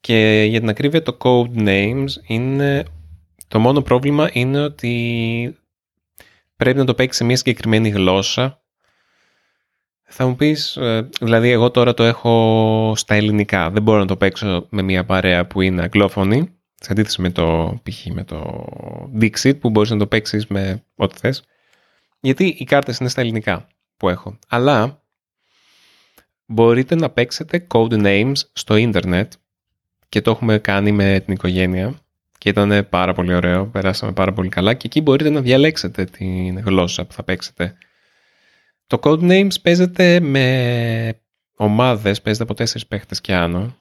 [0.05, 2.85] Και για την ακρίβεια το Codenames είναι...
[3.49, 5.57] Το μόνο πρόβλημα είναι ότι
[6.57, 8.65] πρέπει να το παίξεις σε μια συγκεκριμένη γλώσσα
[10.17, 14.17] θα μου πεις, ε, δηλαδή εγώ τώρα το έχω στα ελληνικά, δεν μπορώ να το
[14.17, 18.07] παίξω με μια παρέα που είναι αγγλόφωνη, σε αντίθεση με το π.χ.
[18.07, 18.67] με το
[19.21, 21.45] Dixit που μπορείς να το παίξεις με ό,τι θες,
[22.21, 24.39] γιατί οι κάρτες είναι στα ελληνικά που έχω.
[24.49, 25.03] Αλλά
[26.47, 29.33] μπορείτε να παίξετε code names στο ίντερνετ
[30.15, 31.95] και το έχουμε κάνει με την οικογένεια
[32.39, 36.59] και ήταν πάρα πολύ ωραίο, περάσαμε πάρα πολύ καλά και εκεί μπορείτε να διαλέξετε την
[36.59, 37.75] γλώσσα που θα παίξετε.
[38.87, 41.21] Το code names παίζεται με
[41.57, 43.77] ομάδες, παίζεται από τέσσερις παίχτες και άνω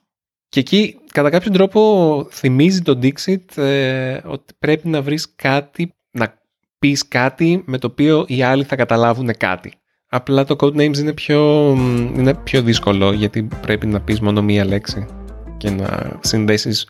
[0.50, 6.42] και εκεί κατά κάποιο τρόπο θυμίζει το Dixit ε, ότι πρέπει να βρεις κάτι, να
[6.80, 9.74] πεις κάτι με το οποίο οι άλλοι θα καταλάβουν κάτι.
[10.08, 11.72] Απλά το Codenames είναι πιο,
[12.18, 15.23] είναι πιο δύσκολο γιατί πρέπει να πεις μόνο μία λέξη
[15.64, 16.88] και να συνδέσεις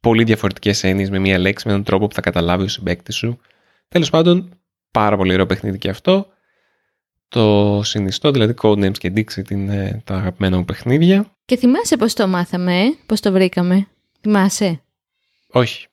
[0.00, 3.40] πολύ διαφορετικές έννοιες με μία λέξη με έναν τρόπο που θα καταλάβει ο συμπέκτη σου.
[3.88, 4.48] Τέλος πάντων,
[4.90, 6.26] πάρα πολύ ωραίο παιχνίδι και αυτό.
[7.28, 11.36] Το συνιστώ, δηλαδή Codenames και Dixit είναι τα αγαπημένα μου παιχνίδια.
[11.44, 13.86] Και θυμάσαι πώς το μάθαμε, ε; πώς το βρήκαμε;
[14.20, 14.80] Θυμάσαι;
[15.50, 15.86] Όχι.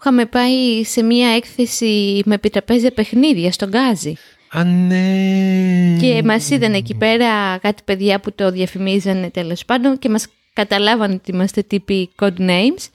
[0.00, 4.14] Είχαμε πάει σε μία έκθεση με επιτραπέζια παιχνίδια στον Γκάζι.
[4.50, 5.96] Α, ναι.
[6.00, 11.14] Και μας είδαν εκεί πέρα κάτι παιδιά που το διαφημίζανε τέλος πάντων και μας καταλάβανε
[11.14, 12.86] ότι είμαστε τύποι code names.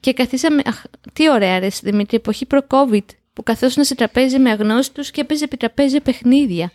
[0.00, 0.62] Και καθίσαμε.
[0.64, 0.82] Αχ,
[1.12, 6.00] τι ωραία, ρε Δημήτρη, εποχή προ-COVID που καθόσουν σε τραπέζι με αγνώστους και έπαιζε επιτραπέζια
[6.00, 6.72] παιχνίδια.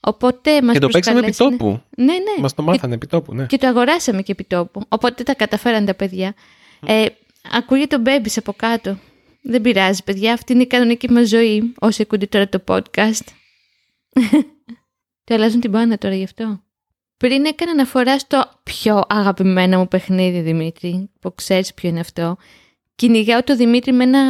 [0.00, 2.02] Οπότε μας Και το παίξαμε επί προσκαλέσανε- τόπου.
[2.02, 2.40] Ναι, ναι.
[2.40, 3.46] Μας το μάθανε επί τόπου, ναι.
[3.46, 4.80] Και το αγοράσαμε και επί τόπου.
[4.88, 6.34] Οπότε τα καταφέραν τα παιδιά.
[6.86, 7.06] Ε,
[7.52, 8.98] ακούγεται το μπέμπι από κάτω.
[9.42, 10.32] Δεν πειράζει, παιδιά.
[10.32, 11.74] Αυτή είναι η κανονική μας ζωή.
[11.78, 13.24] Όσοι ακούτε τώρα το podcast.
[15.24, 16.62] το αλλάζουν την μπάνα τώρα γι' αυτό.
[17.18, 22.36] Πριν έκανα αναφορά στο πιο αγαπημένο μου παιχνίδι, Δημήτρη, που ξέρεις ποιο είναι αυτό.
[22.94, 24.22] Κυνηγάω το Δημήτρη με ένα,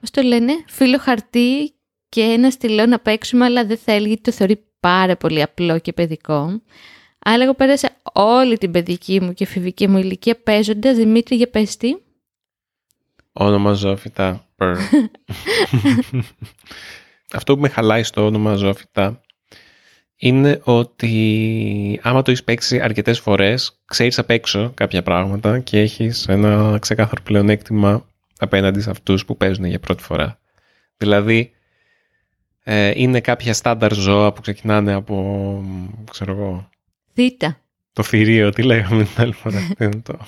[0.00, 1.74] πώς το λένε, φύλλο χαρτί
[2.08, 5.92] και ένα στυλό να παίξουμε, αλλά δεν θέλει γιατί το θεωρεί πάρα πολύ απλό και
[5.92, 6.62] παιδικό.
[7.18, 11.76] Αλλά εγώ πέρασα όλη την παιδική μου και εφηβική μου ηλικία παίζοντας Δημήτρη για πες
[11.76, 11.96] τι.
[13.32, 14.46] Όνομα ζωόφυτα.
[14.56, 14.76] Περ.
[17.32, 19.20] Αυτό που με χαλάει στο όνομα ζωόφυτα
[20.24, 26.28] είναι ότι άμα το έχεις παίξει αρκετές φορές, ξέρεις απ' έξω κάποια πράγματα και έχεις
[26.28, 28.06] ένα ξεκάθαρο πλεονέκτημα
[28.38, 30.38] απέναντι σε αυτούς που παίζουν για πρώτη φορά.
[30.96, 31.52] Δηλαδή,
[32.62, 35.64] ε, είναι κάποια στάνταρ ζώα που ξεκινάνε από,
[36.10, 36.68] ξέρω εγώ,
[37.12, 37.60] Θήτα.
[37.92, 39.58] το θηρίο, τι λέγαμε την άλλη φορά.
[39.78, 40.18] Τι είναι το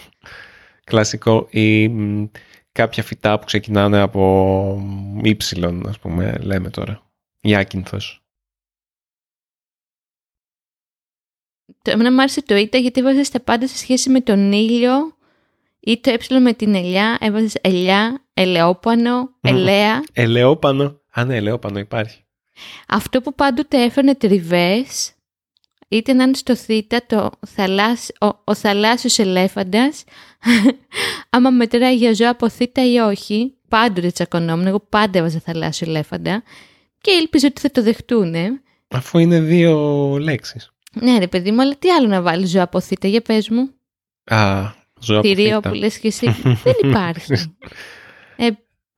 [0.85, 2.27] κλασικό ή μ,
[2.73, 4.83] κάποια φυτά που ξεκινάνε από
[5.23, 7.03] ύψιλον, ας πούμε, λέμε τώρα.
[7.41, 8.26] Η άκυνθος.
[11.83, 15.17] Το, εμένα μου άρεσε το ήττα γιατί έβαζες τα πάντα σε σχέση με τον ήλιο
[15.81, 17.17] ή το ε με την ελιά.
[17.21, 20.05] Έβαζες ελιά, ελαιόπανο, ελαία.
[20.13, 21.01] Ελαιόπανο.
[21.11, 22.25] Α, ναι, ελαιόπανο υπάρχει.
[22.89, 25.15] Αυτό που πάντοτε έφερνε τριβές
[25.89, 30.05] ήταν αν στο θήτα το θαλάσσι, ο, ο θαλάσσιος ελέφαντας
[31.31, 36.43] άμα μετράει για ζώα από θήτα ή όχι πάντοτε τσακωνόμουν, εγώ πάντα έβαζα θαλάσσιο ελέφαντα
[37.01, 38.61] και ήλπιζα ότι θα το δεχτούνε.
[38.89, 39.77] Αφού είναι δύο
[40.21, 40.71] λέξεις.
[41.01, 43.71] Ναι ρε παιδί μου, αλλά τι άλλο να βάλεις ζώα από θήτα, για πες μου.
[44.25, 44.63] Α,
[45.01, 45.69] ζώα από Θηρίο θήτα.
[45.69, 46.27] που λες και εσύ.
[46.43, 47.33] Δεν υπάρχει.
[48.39, 48.49] Ε,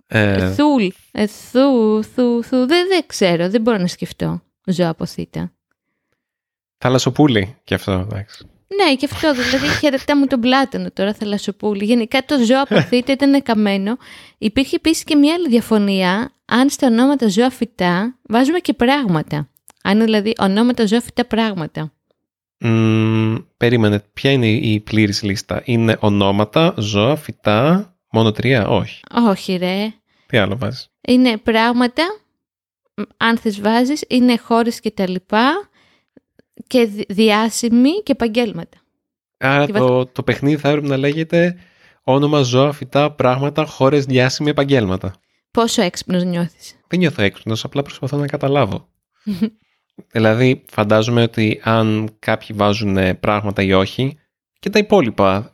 [0.07, 5.07] Ε, Θούλ, ε, θου, θου, θου, δεν, δεν ξέρω, δεν μπορώ να σκεφτώ ζώα από
[5.07, 5.53] θήτα.
[6.79, 8.47] θαλασσοπούλη και αυτό, εντάξει.
[8.85, 11.85] Ναι, και αυτό δηλαδή χαιρετά μου τον πλάτανο τώρα, θαλασσοπούλη.
[11.85, 13.97] Γενικά το ζώο από θήτα ήταν καμένο.
[14.39, 16.33] Υπήρχε επίσης και μια άλλη διαφωνία.
[16.45, 19.49] Αν στα ονόματα ζώα φυτά βάζουμε και πράγματα.
[19.89, 21.93] Αν δηλαδή ονόματα ζώα φυτά πράγματα.
[22.59, 29.01] Μ, περίμενε, ποια είναι η πλήρης λίστα; Είναι ονόματα, ζώα, φυτά, μόνο τρία, όχι.
[29.29, 29.93] Όχι ρε.
[30.27, 32.03] Τι άλλο βάζεις; Είναι πράγματα,
[32.95, 35.69] μ, αν θες βάζεις, είναι χώρες και τα λοιπά
[36.67, 38.79] και δι- διάσημοι και επαγγέλματα.
[39.39, 41.57] Άρα Τι το, το παιχνίδι θα έπρεπε να λέγεται
[42.03, 45.15] όνομα, ζώα, φυτά, πράγματα, χώρες, διάσημοι επαγγέλματα.
[45.51, 48.89] Πόσο έξυπνος νιώθεις; Δεν νιώθω έξυπνος, απλά προσπαθώ να καταλάβω.
[50.13, 54.19] δηλαδή, φαντάζομαι ότι αν κάποιοι βάζουν ε, πράγματα ή όχι,
[54.59, 55.53] και τα υπόλοιπα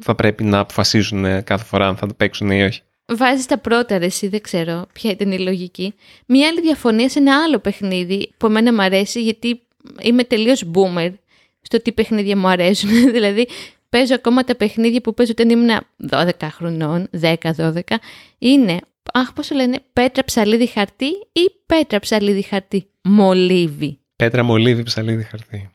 [0.00, 2.80] θα πρέπει να αποφασίζουν ε, κάθε φορά αν θα το παίξουν ή όχι.
[3.06, 5.94] Βάζεις τα πρώτα ρε εσύ, δεν ξέρω ποια ήταν η λογική.
[6.26, 9.62] Μία άλλη διαφωνία σε ένα άλλο παιχνίδι που εμένα μου αρέσει γιατί
[10.00, 11.12] είμαι τελείως boomer
[11.60, 12.90] στο τι παιχνίδια μου αρέσουν.
[13.16, 13.48] δηλαδή
[13.88, 15.70] παίζω ακόμα τα παιχνίδια που παίζω όταν ήμουν
[16.10, 17.80] 12 χρονών, 10-12.
[18.38, 18.78] Είναι,
[19.12, 22.86] αχ πώς το λένε, πέτρα ψαλίδι χαρτί ή πέτρα ψαλίδι χαρτί.
[23.04, 23.98] Μολύβι.
[24.16, 25.70] Πέτρα, μολύβι, ψαλίδι, χαρτί.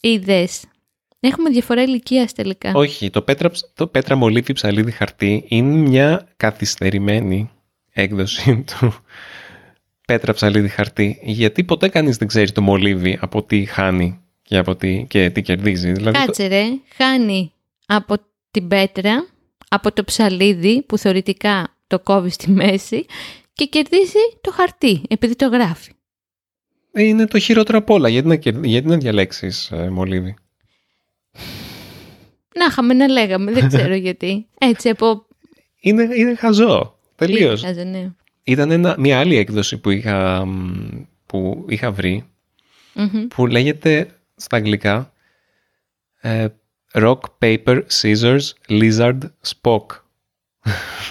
[0.00, 0.64] Είδες.
[1.20, 2.72] Έχουμε διαφορά ηλικίας τελικά.
[2.74, 7.50] Όχι, το πέτρα, ψ- το πέτρα, μολύβι, ψαλίδι, χαρτί είναι μια καθυστερημένη
[7.92, 8.94] έκδοση του
[10.06, 11.18] πέτρα, ψαλίδι, χαρτί.
[11.22, 15.42] Γιατί ποτέ κανείς δεν ξέρει το μολύβι από τι χάνει και, από τι, και τι
[15.42, 15.92] κερδίζει.
[15.92, 16.64] Δηλαδή, το- Κάτσε ρε,
[16.96, 17.52] χάνει
[17.86, 18.16] από
[18.50, 19.26] την πέτρα,
[19.68, 23.06] από το ψαλίδι που θεωρητικά το κόβει στη μέση
[23.52, 25.92] και κερδίζει το χαρτί επειδή το γράφει.
[26.98, 28.08] Είναι το χειρότερο απ' όλα.
[28.08, 30.34] Γιατί να, κερ- γιατί να διαλέξεις ε, μολύβι.
[32.54, 34.46] Να είχαμε να λέγαμε, δεν ξέρω γιατί.
[34.58, 35.26] Έτσι από.
[35.80, 36.98] Είναι, είναι χαζό.
[37.16, 37.62] Τελείως.
[37.62, 38.10] Χάζω, ναι.
[38.42, 40.72] Ήταν ένα, μια άλλη έκδοση που είχα, μ,
[41.26, 42.24] που είχα βρει
[42.94, 43.26] Μμμ.
[43.28, 45.12] που λέγεται στα αγγλικά
[46.20, 46.46] ε,
[46.92, 49.86] Rock, Paper, Scissors, Lizard, Spock.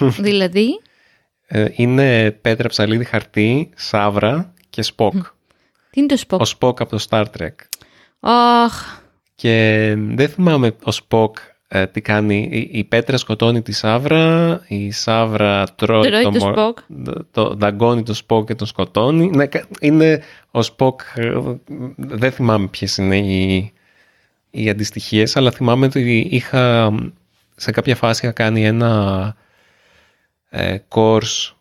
[0.18, 0.80] δηλαδή,
[1.46, 5.20] Ε, είναι πέτρα, ψαλίδι, χαρτί, σαύρα και Spock.
[5.90, 6.40] Τι είναι το Spock.
[6.40, 7.54] Ο Spock από το Star Trek.
[8.20, 9.00] Αχ,
[9.34, 11.30] Και δεν θυμάμαι ο Spock
[11.68, 12.48] ε, τι κάνει.
[12.52, 16.82] Η, η πέτρα σκοτώνει τη σαύρα, η σαύρα τρώει, Τρώει το μο- Spock.
[17.30, 19.30] το δαγκώνει το Spock και τον σκοτώνει.
[19.30, 21.32] Ναι, κα- είναι ο Spock, ε,
[21.96, 23.72] δεν θυμάμαι ποιες είναι οι,
[24.50, 26.92] οι αντιστοιχίες, αλλά θυμάμαι ότι είχα,
[27.56, 29.34] σε κάποια φάση είχα κάνει ένα
[30.48, 31.52] ε, course,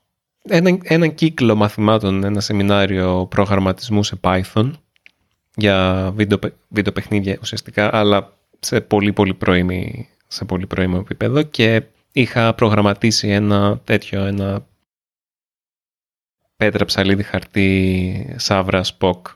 [0.49, 4.71] ένα, έναν κύκλο μαθημάτων, ένα σεμινάριο προγραμματισμού σε Python
[5.55, 11.83] για βίντεο, βίντεο παιχνίδια ουσιαστικά, αλλά σε πολύ πολύ πρώιμη, σε πολύ πρώιμο επίπεδο και
[12.11, 14.67] είχα προγραμματίσει ένα τέτοιο, ένα
[16.57, 19.27] πέτρα ψαλίδι χαρτί σαύρα Spock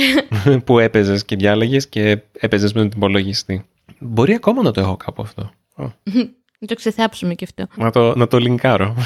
[0.64, 3.64] που έπαιζες και διάλεγες και έπαιζες με τον υπολογιστή.
[3.98, 5.50] Μπορεί ακόμα να το έχω κάπου αυτό.
[5.76, 5.84] Ω,
[6.58, 7.82] να το ξεθάψουμε και αυτό.
[7.82, 8.96] Να το, να το λινκάρω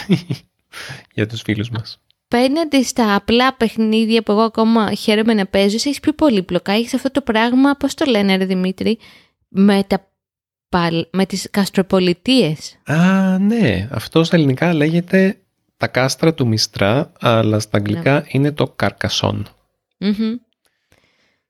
[1.15, 2.01] για τους φίλους μας.
[2.29, 6.73] Απέναντι στα απλά παιχνίδια που εγώ ακόμα χαίρομαι να παίζω, εσύ έχεις πιο πολύπλοκα.
[6.73, 8.99] Έχεις αυτό το πράγμα, πώς το λένε ρε Δημήτρη,
[9.49, 10.11] με, τα,
[10.69, 13.89] παλ- με τις καστροπολιτείες; Α, ναι.
[13.91, 15.37] Αυτό στα ελληνικά λέγεται
[15.77, 19.47] τα κάστρα του Μιστρά, αλλά στα αγγλικά είναι το καρκασόν.
[19.99, 20.35] Μμμ.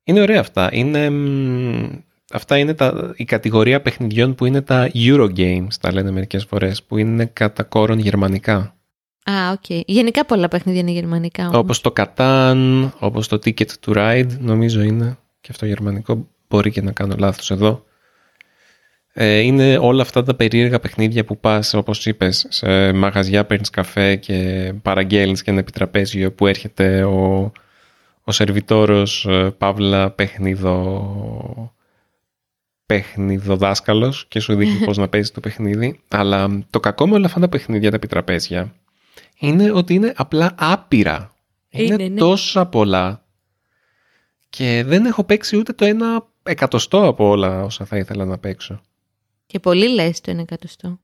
[0.04, 0.68] Είναι ωραία αυτά.
[0.72, 1.88] Είναι, μ,
[2.32, 6.96] αυτά είναι τα, η κατηγορία παιχνιδιών που είναι τα Eurogames, τα λένε μερικές φορές, που
[6.96, 8.76] είναι κατά κόρον γερμανικά.
[9.24, 9.82] Α, οκ.
[9.86, 11.42] Γενικά πολλά παιχνίδια είναι γερμανικά.
[11.42, 11.58] όμως.
[11.58, 16.28] Όπως το Catan, όπως το Ticket to Ride, νομίζω είναι και αυτό γερμανικό.
[16.48, 17.84] Μπορεί και να κάνω λάθος εδώ.
[19.14, 24.16] Ε, είναι όλα αυτά τα περίεργα παιχνίδια που πας, όπως είπες, σε μαγαζιά παίρνεις καφέ
[24.16, 27.52] και παραγγέλνεις και ένα επιτραπέζιο που έρχεται ο,
[28.22, 31.72] ο σερβιτόρος ε, παύλα παιχνίδο
[32.86, 36.00] παιχνιδοδάσκαλος και σου δείχνει πώς να παίζεις το παιχνίδι.
[36.08, 38.74] Αλλά το κακό με όλα αυτά τα παιχνίδια, τα επιτραπέζια,
[39.38, 41.34] είναι ότι είναι απλά άπειρα.
[41.68, 42.18] Είναι, Είναι, ναι.
[42.18, 43.24] τόσα πολλά.
[44.48, 48.80] Και δεν έχω παίξει ούτε το ένα εκατοστό από όλα όσα θα ήθελα να παίξω.
[49.46, 51.00] Και πολύ λες το είναι εκατοστό.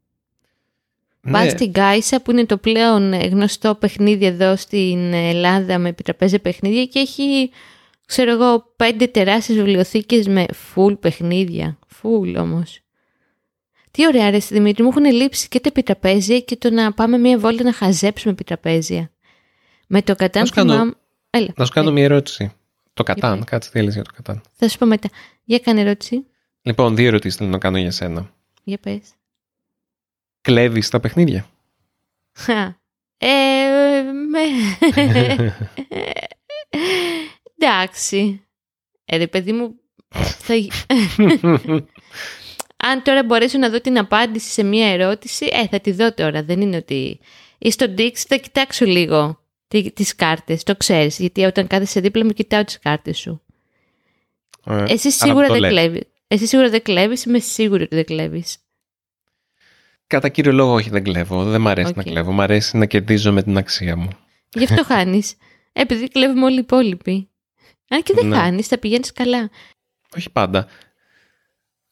[1.20, 6.38] Ναι, Πας στην Γκάισα που είναι το πλέον γνωστό παιχνίδι εδώ στην Ελλάδα με επιτραπέζια
[6.38, 7.50] παιχνίδια και έχει,
[8.06, 11.78] ξέρω εγώ, πέντε τεράστιες βιβλιοθήκες με full παιχνίδια.
[12.02, 12.80] Full όμως.
[13.98, 17.38] Τι ωραία ρε Δημήτρη, μου έχουν λείψει και τα επιτραπέζια και το να πάμε μια
[17.38, 19.10] βόλτα να χαζέψουμε επιτραπέζια.
[19.86, 20.94] Με το κατάν Να σου κάνω- θυμάμαι-
[21.30, 22.52] Έλα, να σου κάνω μια ερώτηση.
[22.94, 23.44] Το Κατάν, πες.
[23.48, 24.42] κάτσε τι έλεγες για το Κατάν.
[24.52, 25.08] θα σου πω μετά.
[25.44, 26.26] Για κάνε ερώτηση.
[26.62, 28.30] Λοιπόν, δύο ερωτήσεις θέλω να κάνω για σένα.
[28.64, 29.00] Για πες.
[30.40, 31.46] Κλέβεις τα παιχνίδια;
[32.32, 32.62] Χα.
[33.18, 34.40] Ε, με...
[37.58, 38.42] Εντάξει.
[39.04, 39.74] Ε, ρε παιδί μου,
[40.38, 40.54] θα...
[42.84, 46.42] αν τώρα μπορέσω να δω την απάντηση σε μία ερώτηση, ε, θα τη δω τώρα.
[46.42, 47.20] Δεν είναι ότι...
[47.58, 51.18] Ή στο Dixit θα κοιτάξω λίγο τι- τις κάρτες, το ξέρεις.
[51.18, 53.42] Γιατί όταν κάθεσαι δίπλα μου κοιτάω τις κάρτες σου.
[54.66, 55.70] Ε, Εσύ άρα σίγουρα το δεν λες.
[55.70, 56.02] κλέβεις.
[56.28, 58.56] Εσύ σίγουρα δεν κλέβεις, είμαι σίγουρη ότι δεν κλέβεις.
[60.06, 61.44] Κατά κύριο λόγο όχι δεν κλέβω.
[61.44, 61.96] Δεν μ' αρέσει Οκ.
[61.96, 62.32] να κλέβω.
[62.32, 64.08] Μ' αρέσει να κερδίζω με την αξία μου.
[64.52, 65.34] Γι' αυτό χάνεις.
[65.72, 67.28] Επειδή κλέβουμε όλοι οι υπόλοιποι.
[67.88, 68.36] Αν και δεν Ναι.
[68.36, 69.50] χάνεις, θα πηγαίνεις καλά.
[70.16, 70.68] Όχι πάντα.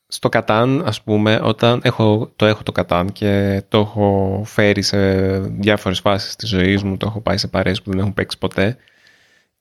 [0.09, 5.39] Στο Κατάν, ας πούμε, όταν έχω, το έχω το Κατάν και το έχω φέρει σε
[5.39, 8.77] διάφορες φάσεις της ζωής μου, το έχω πάει σε παρέες που δεν έχουν παίξει ποτέ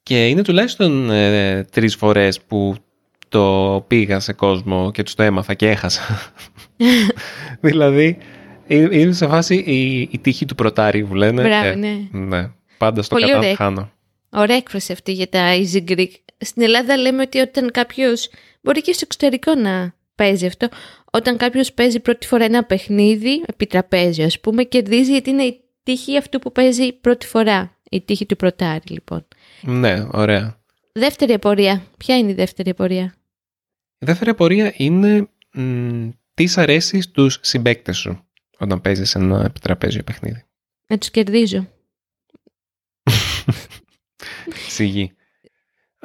[0.03, 2.75] και είναι τουλάχιστον ε, τρεις φορές που
[3.29, 6.01] το πήγα σε κόσμο και τους το έμαθα και έχασα.
[7.61, 8.17] δηλαδή,
[8.67, 11.41] ε- είναι σε φάση η, η τύχη του πρωτάρι που λένε.
[11.41, 11.97] Μπράβο, Ε, ναι.
[12.11, 12.49] ναι.
[12.77, 13.55] Πάντα στο Πολύ Κατάν ωραία.
[13.55, 13.91] χάνω.
[14.29, 16.11] Ωραία έκφραση αυτή για τα easy Greek.
[16.37, 18.29] Στην Ελλάδα λέμε ότι όταν κάποιος.
[18.61, 20.67] Μπορεί και στο εξωτερικό να παίζει αυτό.
[21.11, 25.61] Όταν κάποιος παίζει πρώτη φορά ένα παιχνίδι, επί τραπέζιο, ας πούμε, κερδίζει γιατί είναι η
[25.83, 27.77] τύχη αυτού που παίζει πρώτη φορά.
[27.89, 29.27] Η τύχη του πρωτάρι, λοιπόν.
[29.61, 30.59] Ναι, ωραία.
[30.91, 31.85] Δεύτερη απορία.
[31.97, 33.15] Ποια είναι η δεύτερη απορία;
[33.97, 38.25] Η δεύτερη απορία είναι μ, τι σ' αρέσει στους συμπαίκτες σου
[38.57, 40.43] όταν παίζεις ένα επιτραπέζιο παιχνίδι.
[40.87, 41.67] Να τους κερδίζω.
[44.67, 45.11] Σιγή.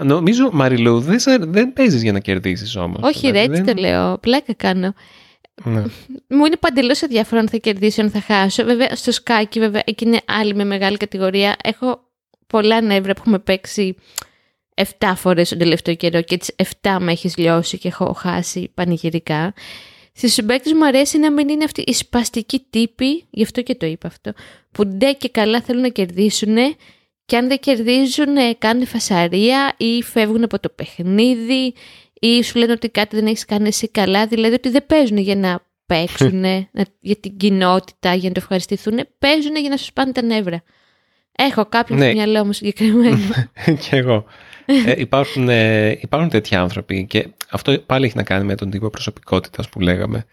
[0.04, 2.98] Νομίζω, Μαριλού, δεν, σ' αρ- δεν παίζεις για να κερδίσεις όμως.
[3.02, 4.18] Όχι, ρε, Δηλαδή, έτσι δεν- το λέω.
[4.18, 4.94] Πλάκα κάνω.
[5.64, 5.80] Ναι.
[6.28, 8.64] Μου είναι παντελώς αδιάφορο αν θα κερδίσω, αν θα χάσω.
[8.64, 11.56] Βέβαια, στο σκάκι, βέβαια, εκεί είναι άλλη με μεγάλη κατηγορία.
[11.62, 12.00] Έχω
[12.46, 13.94] πολλά νεύρα που έχουμε παίξει
[14.74, 16.46] 7 φορές τον τελευταίο καιρό και τι
[16.82, 19.54] 7 με έχεις λιώσει και έχω χάσει πανηγυρικά.
[20.12, 23.86] Στις συμπαίκτες μου αρέσει να μην είναι αυτοί οι σπαστικοί τύποι, γι' αυτό και το
[23.86, 24.32] είπα αυτό,
[24.72, 26.56] που ντε και καλά θέλουν να κερδίσουν
[27.30, 31.74] και αν δεν κερδίζουν κάνουν φασαρία ή φεύγουν από το παιχνίδι
[32.20, 35.36] ή σου λένε ότι κάτι δεν έχεις κάνει εσύ καλά, δηλαδή ότι δεν παίζουν για
[35.36, 36.44] να παίξουν,
[37.00, 40.62] για την κοινότητα, για να το ευχαριστηθούν, παίζουν για να σου σπάνε τα νεύρα.
[41.32, 42.04] Έχω κάποιον ναι.
[42.04, 43.18] στο μυαλό μου συγκεκριμένο.
[43.88, 44.24] και εγώ.
[44.86, 48.90] ε, υπάρχουν, ε, υπάρχουν τέτοιοι άνθρωποι και αυτό πάλι έχει να κάνει με τον τύπο
[48.90, 50.24] προσωπικότητας που λέγαμε.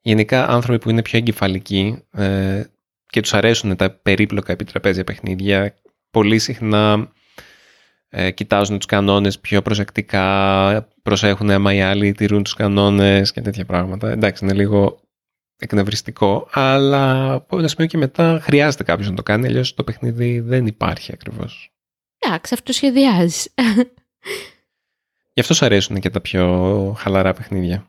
[0.00, 2.62] Γενικά άνθρωποι που είναι πιο εγκεφαλικοί ε,
[3.06, 5.74] και τους αρέσουν τα περίπλοκα επιτραπέζια παιχνίδια
[6.12, 7.12] πολύ συχνά
[8.08, 13.64] ε, κοιτάζουν τους κανόνες πιο προσεκτικά, προσέχουν άμα οι άλλοι τηρούν τους κανόνες και τέτοια
[13.64, 14.10] πράγματα.
[14.10, 15.00] Εντάξει, είναι λίγο
[15.58, 20.40] εκνευριστικό, αλλά από ένα σημείο και μετά χρειάζεται κάποιος να το κάνει, αλλιώς το παιχνίδι
[20.40, 21.72] δεν υπάρχει ακριβώς.
[22.18, 23.50] Εντάξει, αυτό σχεδιάζει.
[25.34, 27.86] Γι' αυτό σου αρέσουν και τα πιο χαλαρά παιχνίδια.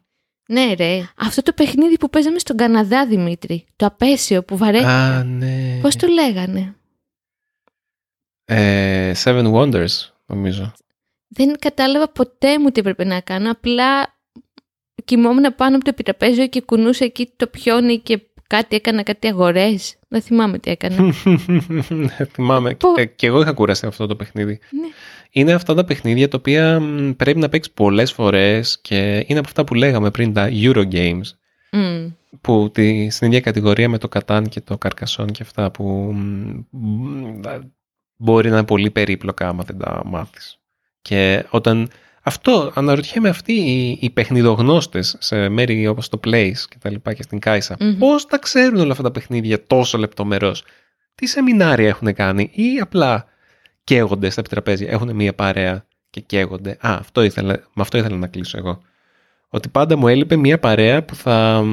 [0.47, 1.09] Ναι, ρε.
[1.17, 3.65] Αυτό το παιχνίδι που παίζαμε στον Καναδά, Δημήτρη.
[3.75, 4.89] Το απέσιο που βαρέθηκε.
[4.89, 5.79] Α, ναι.
[5.81, 6.75] Πώς το λέγανε;
[8.55, 10.73] Ε, Seven Wonders, νομίζω.
[11.27, 13.51] Δεν κατάλαβα ποτέ μου τι έπρεπε να κάνω.
[13.51, 14.15] Απλά
[15.05, 19.95] κοιμόμουν πάνω από το επιτραπέζιο και κουνούσα εκεί το πιόνι και κάτι έκανα, κάτι αγορές.
[20.07, 21.13] Δεν θυμάμαι τι έκανα.
[21.89, 22.77] Ναι, θυμάμαι.
[22.95, 24.59] Ε, και εγώ είχα κουραστεί αυτό το παιχνίδι.
[24.69, 24.87] Ναι.
[25.31, 26.81] Είναι αυτά τα παιχνίδια τα οποία
[27.17, 31.23] πρέπει να παίξεις πολλές φορές και είναι από αυτά που λέγαμε πριν τα Eurogames.
[31.71, 32.11] Mm.
[32.41, 36.15] Που τη, στην ίδια κατηγορία με το Κατάν και το Καρκασόν και αυτά που
[38.23, 40.59] μπορεί να είναι πολύ περίπλοκα άμα δεν τα μάθεις.
[41.01, 41.89] Και όταν
[42.21, 47.23] αυτό, αναρωτιέμαι αυτοί οι, οι παιχνιδογνώστες σε μέρη όπως το Place και τα λοιπά και
[47.23, 50.63] στην Κάισα, mm πώς τα ξέρουν όλα αυτά τα παιχνίδια τόσο λεπτομερώς;
[51.15, 53.25] Τι σεμινάρια έχουν κάνει ή απλά
[53.83, 58.27] καίγονται στα επιτραπέζια, έχουν μία παρέα και καίγονται; Α, αυτό ήθελα, με αυτό ήθελα να
[58.27, 58.81] κλείσω εγώ.
[59.49, 61.65] Ότι πάντα μου έλειπε μία παρέα που θα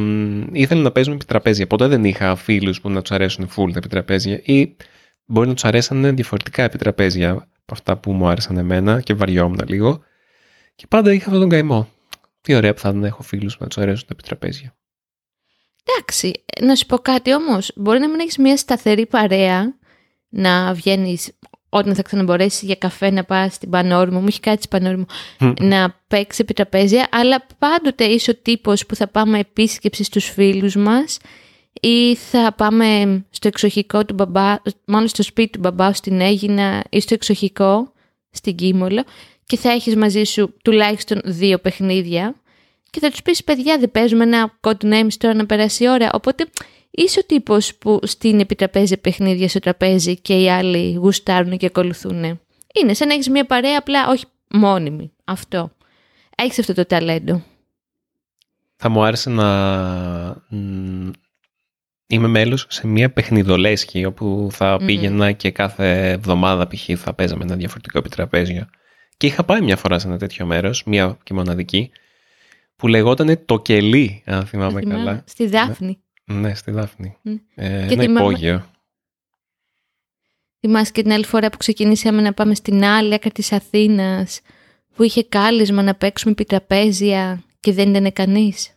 [0.52, 1.66] ήθελε να παίζουμε επιτραπέζια.
[1.66, 4.76] Ποτέ δεν είχα φίλους που να τους αρέσουν full τα επιτραπέζια ή
[5.30, 10.02] μπορεί να τους αρέσαν διαφορετικά επιτραπέζια από αυτά που μου άρεσαν εμένα και βαριόμουν λίγο.
[10.74, 11.88] Και πάντα είχα αυτόν τον καημό.
[12.40, 14.74] Τι ωραία που θα να έχω φίλους που να τους αρέσουν τα επιτραπέζια.
[15.84, 17.72] Εντάξει, να σου πω κάτι όμως.
[17.76, 19.78] Μπορεί να μην έχεις μια σταθερή παρέα
[20.28, 21.30] να βγαίνεις
[21.68, 25.06] όταν θα ξαναμπορέσεις για καφέ να πας στην Πανόρμο, μου έχει κάτι Πανόρμο,
[25.60, 31.18] να παίξεις επιτραπέζια, αλλά πάντοτε είσαι ο τύπος που θα πάμε επίσκεψη στου φίλους μας
[31.80, 37.00] ή θα πάμε στο εξοχικό του μπαμπά, μόνο στο σπίτι του μπαμπά στην Έγινα ή
[37.00, 37.92] στο εξοχικό
[38.30, 39.04] στην Κίμολο
[39.44, 42.34] και θα έχεις μαζί σου τουλάχιστον δύο παιχνίδια
[42.90, 46.46] και θα τους πεις παιδιά δεν παίζουμε ένα codenames τώρα να περάσει η ώρα οπότε
[46.90, 52.40] είσαι ο τύπος που στην επιτραπέζη παιχνίδια στο τραπέζι και οι άλλοι γουστάρουν και ακολουθούν.
[52.74, 55.12] Είναι σαν να έχεις μια παρέα απλά όχι μόνιμη.
[55.24, 55.70] Αυτό.
[56.36, 57.42] Έχεις αυτό το ταλέντο.
[58.76, 59.46] Θα μου άρεσε να
[62.10, 66.90] είμαι μέλος σε μια παιχνιδολέσχη όπου θα πήγαινα και κάθε εβδομάδα π.χ.
[66.96, 68.68] θα παίζαμε ένα διαφορετικό επιτραπέζιο.
[69.16, 71.90] Και είχα πάει μια φορά σε ένα τέτοιο μέρος, μια και μοναδική,
[72.76, 75.24] που λεγόταν το κελί, αν θυμάμαι καλά.
[75.26, 75.98] Στη Δάφνη.
[76.24, 77.16] Ναι, ναι στη Δάφνη.
[77.54, 78.70] Ε, και ένα υπόγειο.
[80.60, 84.40] Θυμάσαι και την άλλη φορά που ξεκινήσαμε να πάμε στην άλλη άκρη της Αθήνας,
[84.94, 88.74] που είχε κάλεσμα να παίξουμε επιτραπέζια και δεν ήταν κανείς;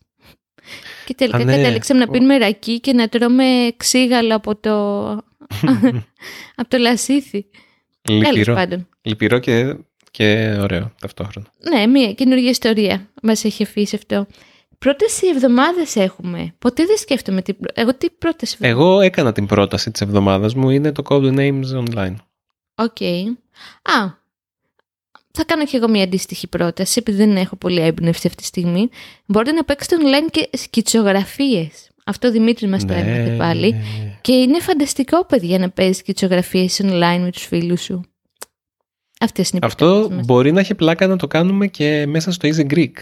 [1.05, 1.55] Και τελικά ναι.
[1.55, 5.07] καταλήξαμε να πίνουμε ρακί και να τρώμε ξύγαλο από το,
[6.59, 7.45] από το λασίθι.
[8.09, 8.65] Λυπηρό.
[9.01, 9.77] Λυπηρό και,
[10.11, 11.47] και ωραίο ταυτόχρονα.
[11.69, 14.27] Ναι, μια καινούργια ιστορία μας έχει αφήσει αυτό.
[14.77, 16.53] Πρόταση εβδομάδα έχουμε.
[16.59, 17.53] Ποτέ δεν σκέφτομαι τι.
[17.73, 18.57] Εγώ τι πρόταση.
[18.59, 20.69] Εγώ έκανα την πρόταση της εβδομάδας μου.
[20.69, 22.15] Είναι το Code Names Online.
[22.75, 22.95] OK.
[22.99, 23.23] Okay.
[23.81, 24.22] Α,
[25.37, 28.89] θα κάνω και εγώ μια αντίστοιχη πρόταση, επειδή δεν έχω πολύ έμπνευση αυτή τη στιγμή.
[29.25, 31.89] Μπορείτε να παίξετε online και σκιτσογραφίες.
[32.05, 33.37] Αυτό ο Δημήτρη μας το έμαθε ναι.
[33.37, 33.75] πάλι.
[34.21, 38.01] Και είναι φανταστικό, παιδιά, να παίζεις σκιτσογραφίες online με τους φίλους σου.
[39.19, 42.73] Αυτές είναι οι Αυτό μπορεί να έχει πλάκα να το κάνουμε και μέσα στο Easy
[42.73, 42.93] Greek.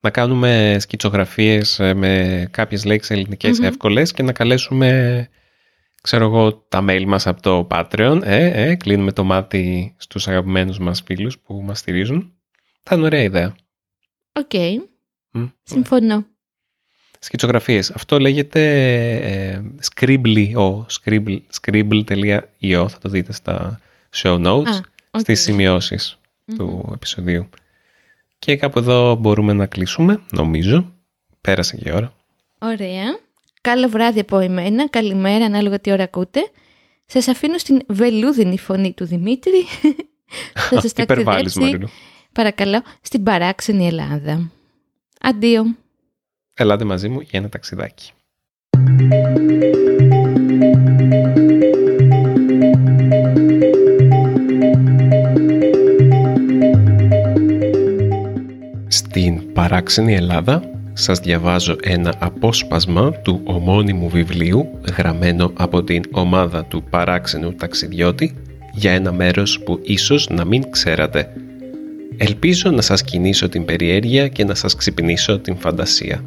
[0.00, 3.66] Να κάνουμε σκιτσογραφίες ε, με κάποιες λέξεις ελληνικές mm-hmm.
[3.66, 5.28] εύκολες και να καλέσουμε
[6.06, 8.20] ξέρω εγώ, τα mail μας από το Patreon.
[8.24, 12.32] Ε, ε, κλείνουμε το μάτι στους αγαπημένους μας φίλους που μας στηρίζουν.
[12.82, 13.56] Θα είναι ωραία ιδέα.
[14.32, 14.50] OK.
[14.52, 14.74] Okay.
[15.62, 16.26] Συμφωνώ.
[17.18, 17.90] Σκιτσογραφίες.
[17.90, 18.62] Αυτό λέγεται
[19.16, 20.52] ε, scribbly,
[21.00, 22.86] scribble, scribble.io.
[22.88, 23.80] Θα το δείτε στα
[24.14, 24.80] show notes, ah,
[25.10, 25.20] okay.
[25.20, 26.18] στις σημειώσεις
[26.56, 27.48] του επεισοδίου.
[28.38, 30.92] Και κάπου εδώ μπορούμε να κλείσουμε, νομίζω.
[31.40, 32.12] Πέρασε και η ώρα.
[32.58, 33.25] Ωραία.
[33.66, 36.50] Καλό βράδυ από εμένα, καλημέρα ανάλογα τι ώρα ακούτε.
[37.06, 39.64] Σας αφήνω στην βελούδινη φωνή του Δημήτρη.
[40.70, 41.78] Θα σας ταξιδέψει,
[42.32, 44.50] παρακαλώ, στην παράξενη Ελλάδα.
[45.20, 45.76] Αντίο.
[46.54, 48.12] ελάτε μαζί μου για ένα ταξιδάκι.
[58.88, 66.82] Στην παράξενη Ελλάδα σας διαβάζω ένα απόσπασμα του ομώνυμου βιβλίου γραμμένο από την ομάδα του
[66.90, 68.34] παράξενου ταξιδιώτη
[68.72, 71.32] για ένα μέρος που ίσως να μην ξέρατε.
[72.16, 76.24] Ελπίζω να σας κινήσω την περιέργεια και να σας ξυπνήσω την φαντασία.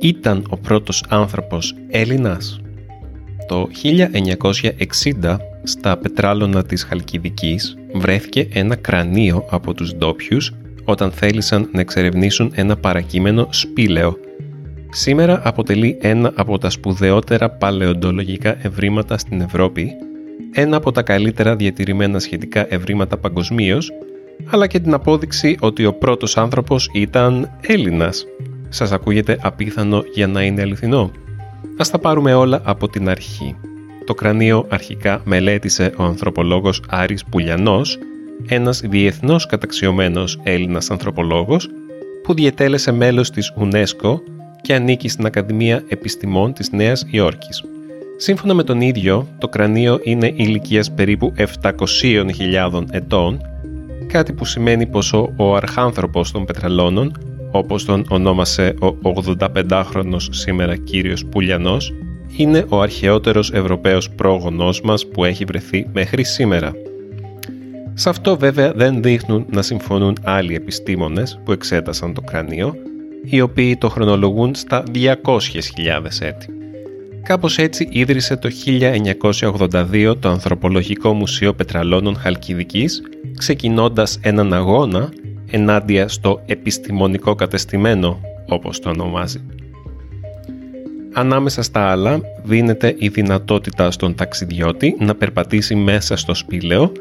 [0.00, 2.60] Ήταν ο πρώτος άνθρωπος Έλληνας.
[3.48, 10.52] Το 1960 στα πετράλωνα της Χαλκιδικής βρέθηκε ένα κρανίο από τους ντόπιους
[10.84, 14.18] όταν θέλησαν να εξερευνήσουν ένα παρακείμενο σπήλαιο.
[14.90, 19.90] Σήμερα αποτελεί ένα από τα σπουδαιότερα παλαιοντολογικά ευρήματα στην Ευρώπη,
[20.52, 23.92] ένα από τα καλύτερα διατηρημένα σχετικά ευρήματα παγκοσμίως,
[24.50, 28.26] αλλά και την απόδειξη ότι ο πρώτος άνθρωπος ήταν Έλληνας.
[28.68, 31.10] Σας ακούγεται απίθανο για να είναι αληθινό.
[31.76, 33.56] Ας τα πάρουμε όλα από την αρχή.
[34.04, 37.98] Το κρανίο αρχικά μελέτησε ο ανθρωπολόγος Άρης Πουλιανός
[38.46, 41.68] ένας διεθνώς καταξιωμένος Έλληνας ανθρωπολόγος
[42.22, 44.20] που διετέλεσε μέλος της UNESCO
[44.62, 47.64] και ανήκει στην Ακαδημία Επιστημών της Νέας Υόρκης.
[48.16, 51.32] Σύμφωνα με τον ίδιο, το κρανίο είναι ηλικίας περίπου
[51.62, 53.40] 700.000 ετών,
[54.06, 57.12] κάτι που σημαίνει πως ο, ο αρχάνθρωπος των πετραλώνων,
[57.50, 61.92] όπως τον ονόμασε ο 85χρονος σήμερα κύριος Πουλιανός,
[62.36, 66.72] είναι ο αρχαιότερος Ευρωπαίος πρόγονός μας που έχει βρεθεί μέχρι σήμερα.
[67.94, 72.74] Σε αυτό βέβαια δεν δείχνουν να συμφωνούν άλλοι επιστήμονες που εξέτασαν το κρανίο,
[73.24, 75.12] οι οποίοι το χρονολογούν στα 200.000
[76.20, 76.46] έτη.
[77.22, 78.48] Κάπως έτσι ίδρυσε το
[79.60, 83.02] 1982 το Ανθρωπολογικό Μουσείο Πετραλώνων Χαλκιδικής,
[83.36, 85.08] ξεκινώντας έναν αγώνα
[85.50, 89.40] ενάντια στο επιστημονικό κατεστημένο, όπως το ονομάζει.
[91.12, 96.92] Ανάμεσα στα άλλα, δίνεται η δυνατότητα στον ταξιδιώτη να περπατήσει μέσα στο σπήλαιο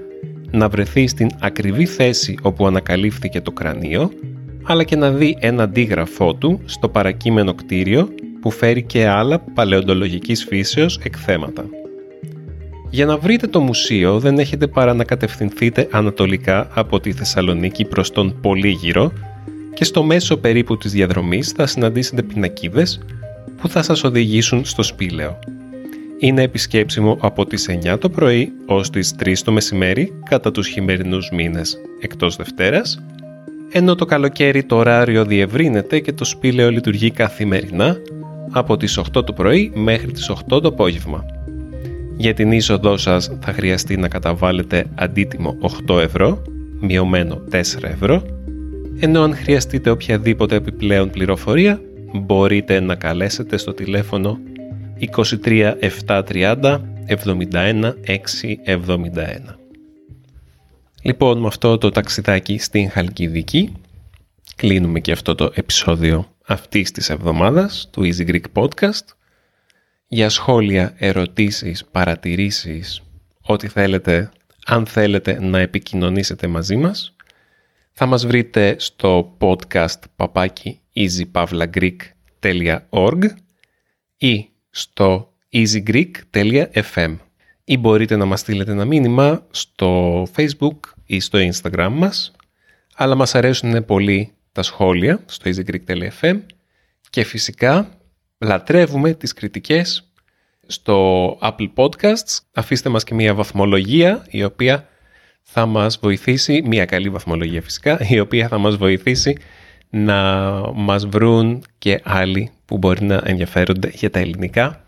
[0.53, 4.11] να βρεθεί στην ακριβή θέση όπου ανακαλύφθηκε το κρανίο,
[4.63, 8.09] αλλά και να δει ένα αντίγραφό του στο παρακείμενο κτίριο
[8.41, 11.65] που φέρει και άλλα παλαιοντολογικής φύσεως εκθέματα.
[12.89, 18.11] Για να βρείτε το μουσείο δεν έχετε παρά να κατευθυνθείτε ανατολικά από τη Θεσσαλονίκη προς
[18.11, 19.11] τον Πολύγυρο
[19.73, 22.99] και στο μέσο περίπου της διαδρομής θα συναντήσετε πινακίδες
[23.61, 25.39] που θα σας οδηγήσουν στο σπήλαιο
[26.23, 31.29] είναι επισκέψιμο από τις 9 το πρωί ως τις 3 το μεσημέρι κατά τους χειμερινούς
[31.31, 33.03] μήνες εκτός Δευτέρας,
[33.71, 37.97] ενώ το καλοκαίρι το ωράριο διευρύνεται και το σπήλαιο λειτουργεί καθημερινά
[38.51, 41.25] από τις 8 το πρωί μέχρι τις 8 το απόγευμα.
[42.17, 45.57] Για την είσοδό σας θα χρειαστεί να καταβάλλετε αντίτιμο
[45.87, 46.41] 8 ευρώ,
[46.79, 48.23] μειωμένο 4 ευρώ,
[48.99, 51.81] ενώ αν χρειαστείτε οποιαδήποτε επιπλέον πληροφορία
[52.13, 54.39] μπορείτε να καλέσετε στο τηλέφωνο
[55.11, 55.73] 23
[56.07, 59.55] 730 71 671.
[61.01, 63.73] Λοιπόν, με αυτό το ταξιδάκι στην Χαλκιδική
[64.55, 69.05] κλείνουμε και αυτό το επεισόδιο αυτής της εβδομάδας του Easy Greek Podcast.
[70.07, 73.01] Για σχόλια, ερωτήσεις, παρατηρήσεις,
[73.41, 74.31] ό,τι θέλετε,
[74.65, 77.15] αν θέλετε να επικοινωνήσετε μαζί μας,
[77.91, 83.29] θα μας βρείτε στο podcast papaki easypavlagreek.org
[84.17, 87.17] ή στο easygreek.fm
[87.63, 92.31] ή μπορείτε να μας στείλετε ένα μήνυμα στο facebook ή στο instagram μας
[92.95, 96.41] αλλά μας αρέσουν πολύ τα σχόλια στο easygreek.fm
[97.09, 97.89] και φυσικά
[98.37, 100.11] λατρεύουμε τις κριτικές
[100.67, 102.39] στο Apple Podcasts.
[102.53, 104.87] Αφήστε μας και μια βαθμολογία η οποία
[105.41, 109.37] θα μας βοηθήσει, μια καλή βαθμολογία φυσικά, η οποία θα μας βοηθήσει
[109.95, 114.83] να μας βρουν και άλλοι που μπορεί να ενδιαφέρονται για τα ελληνικά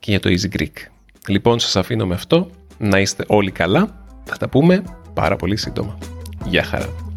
[0.00, 0.88] και για το Easy Greek.
[1.28, 2.50] Λοιπόν, σας αφήνω με αυτό.
[2.78, 4.04] Να είστε όλοι καλά.
[4.24, 4.82] Θα τα πούμε
[5.14, 5.98] πάρα πολύ σύντομα.
[6.44, 7.09] Γεια χαρά.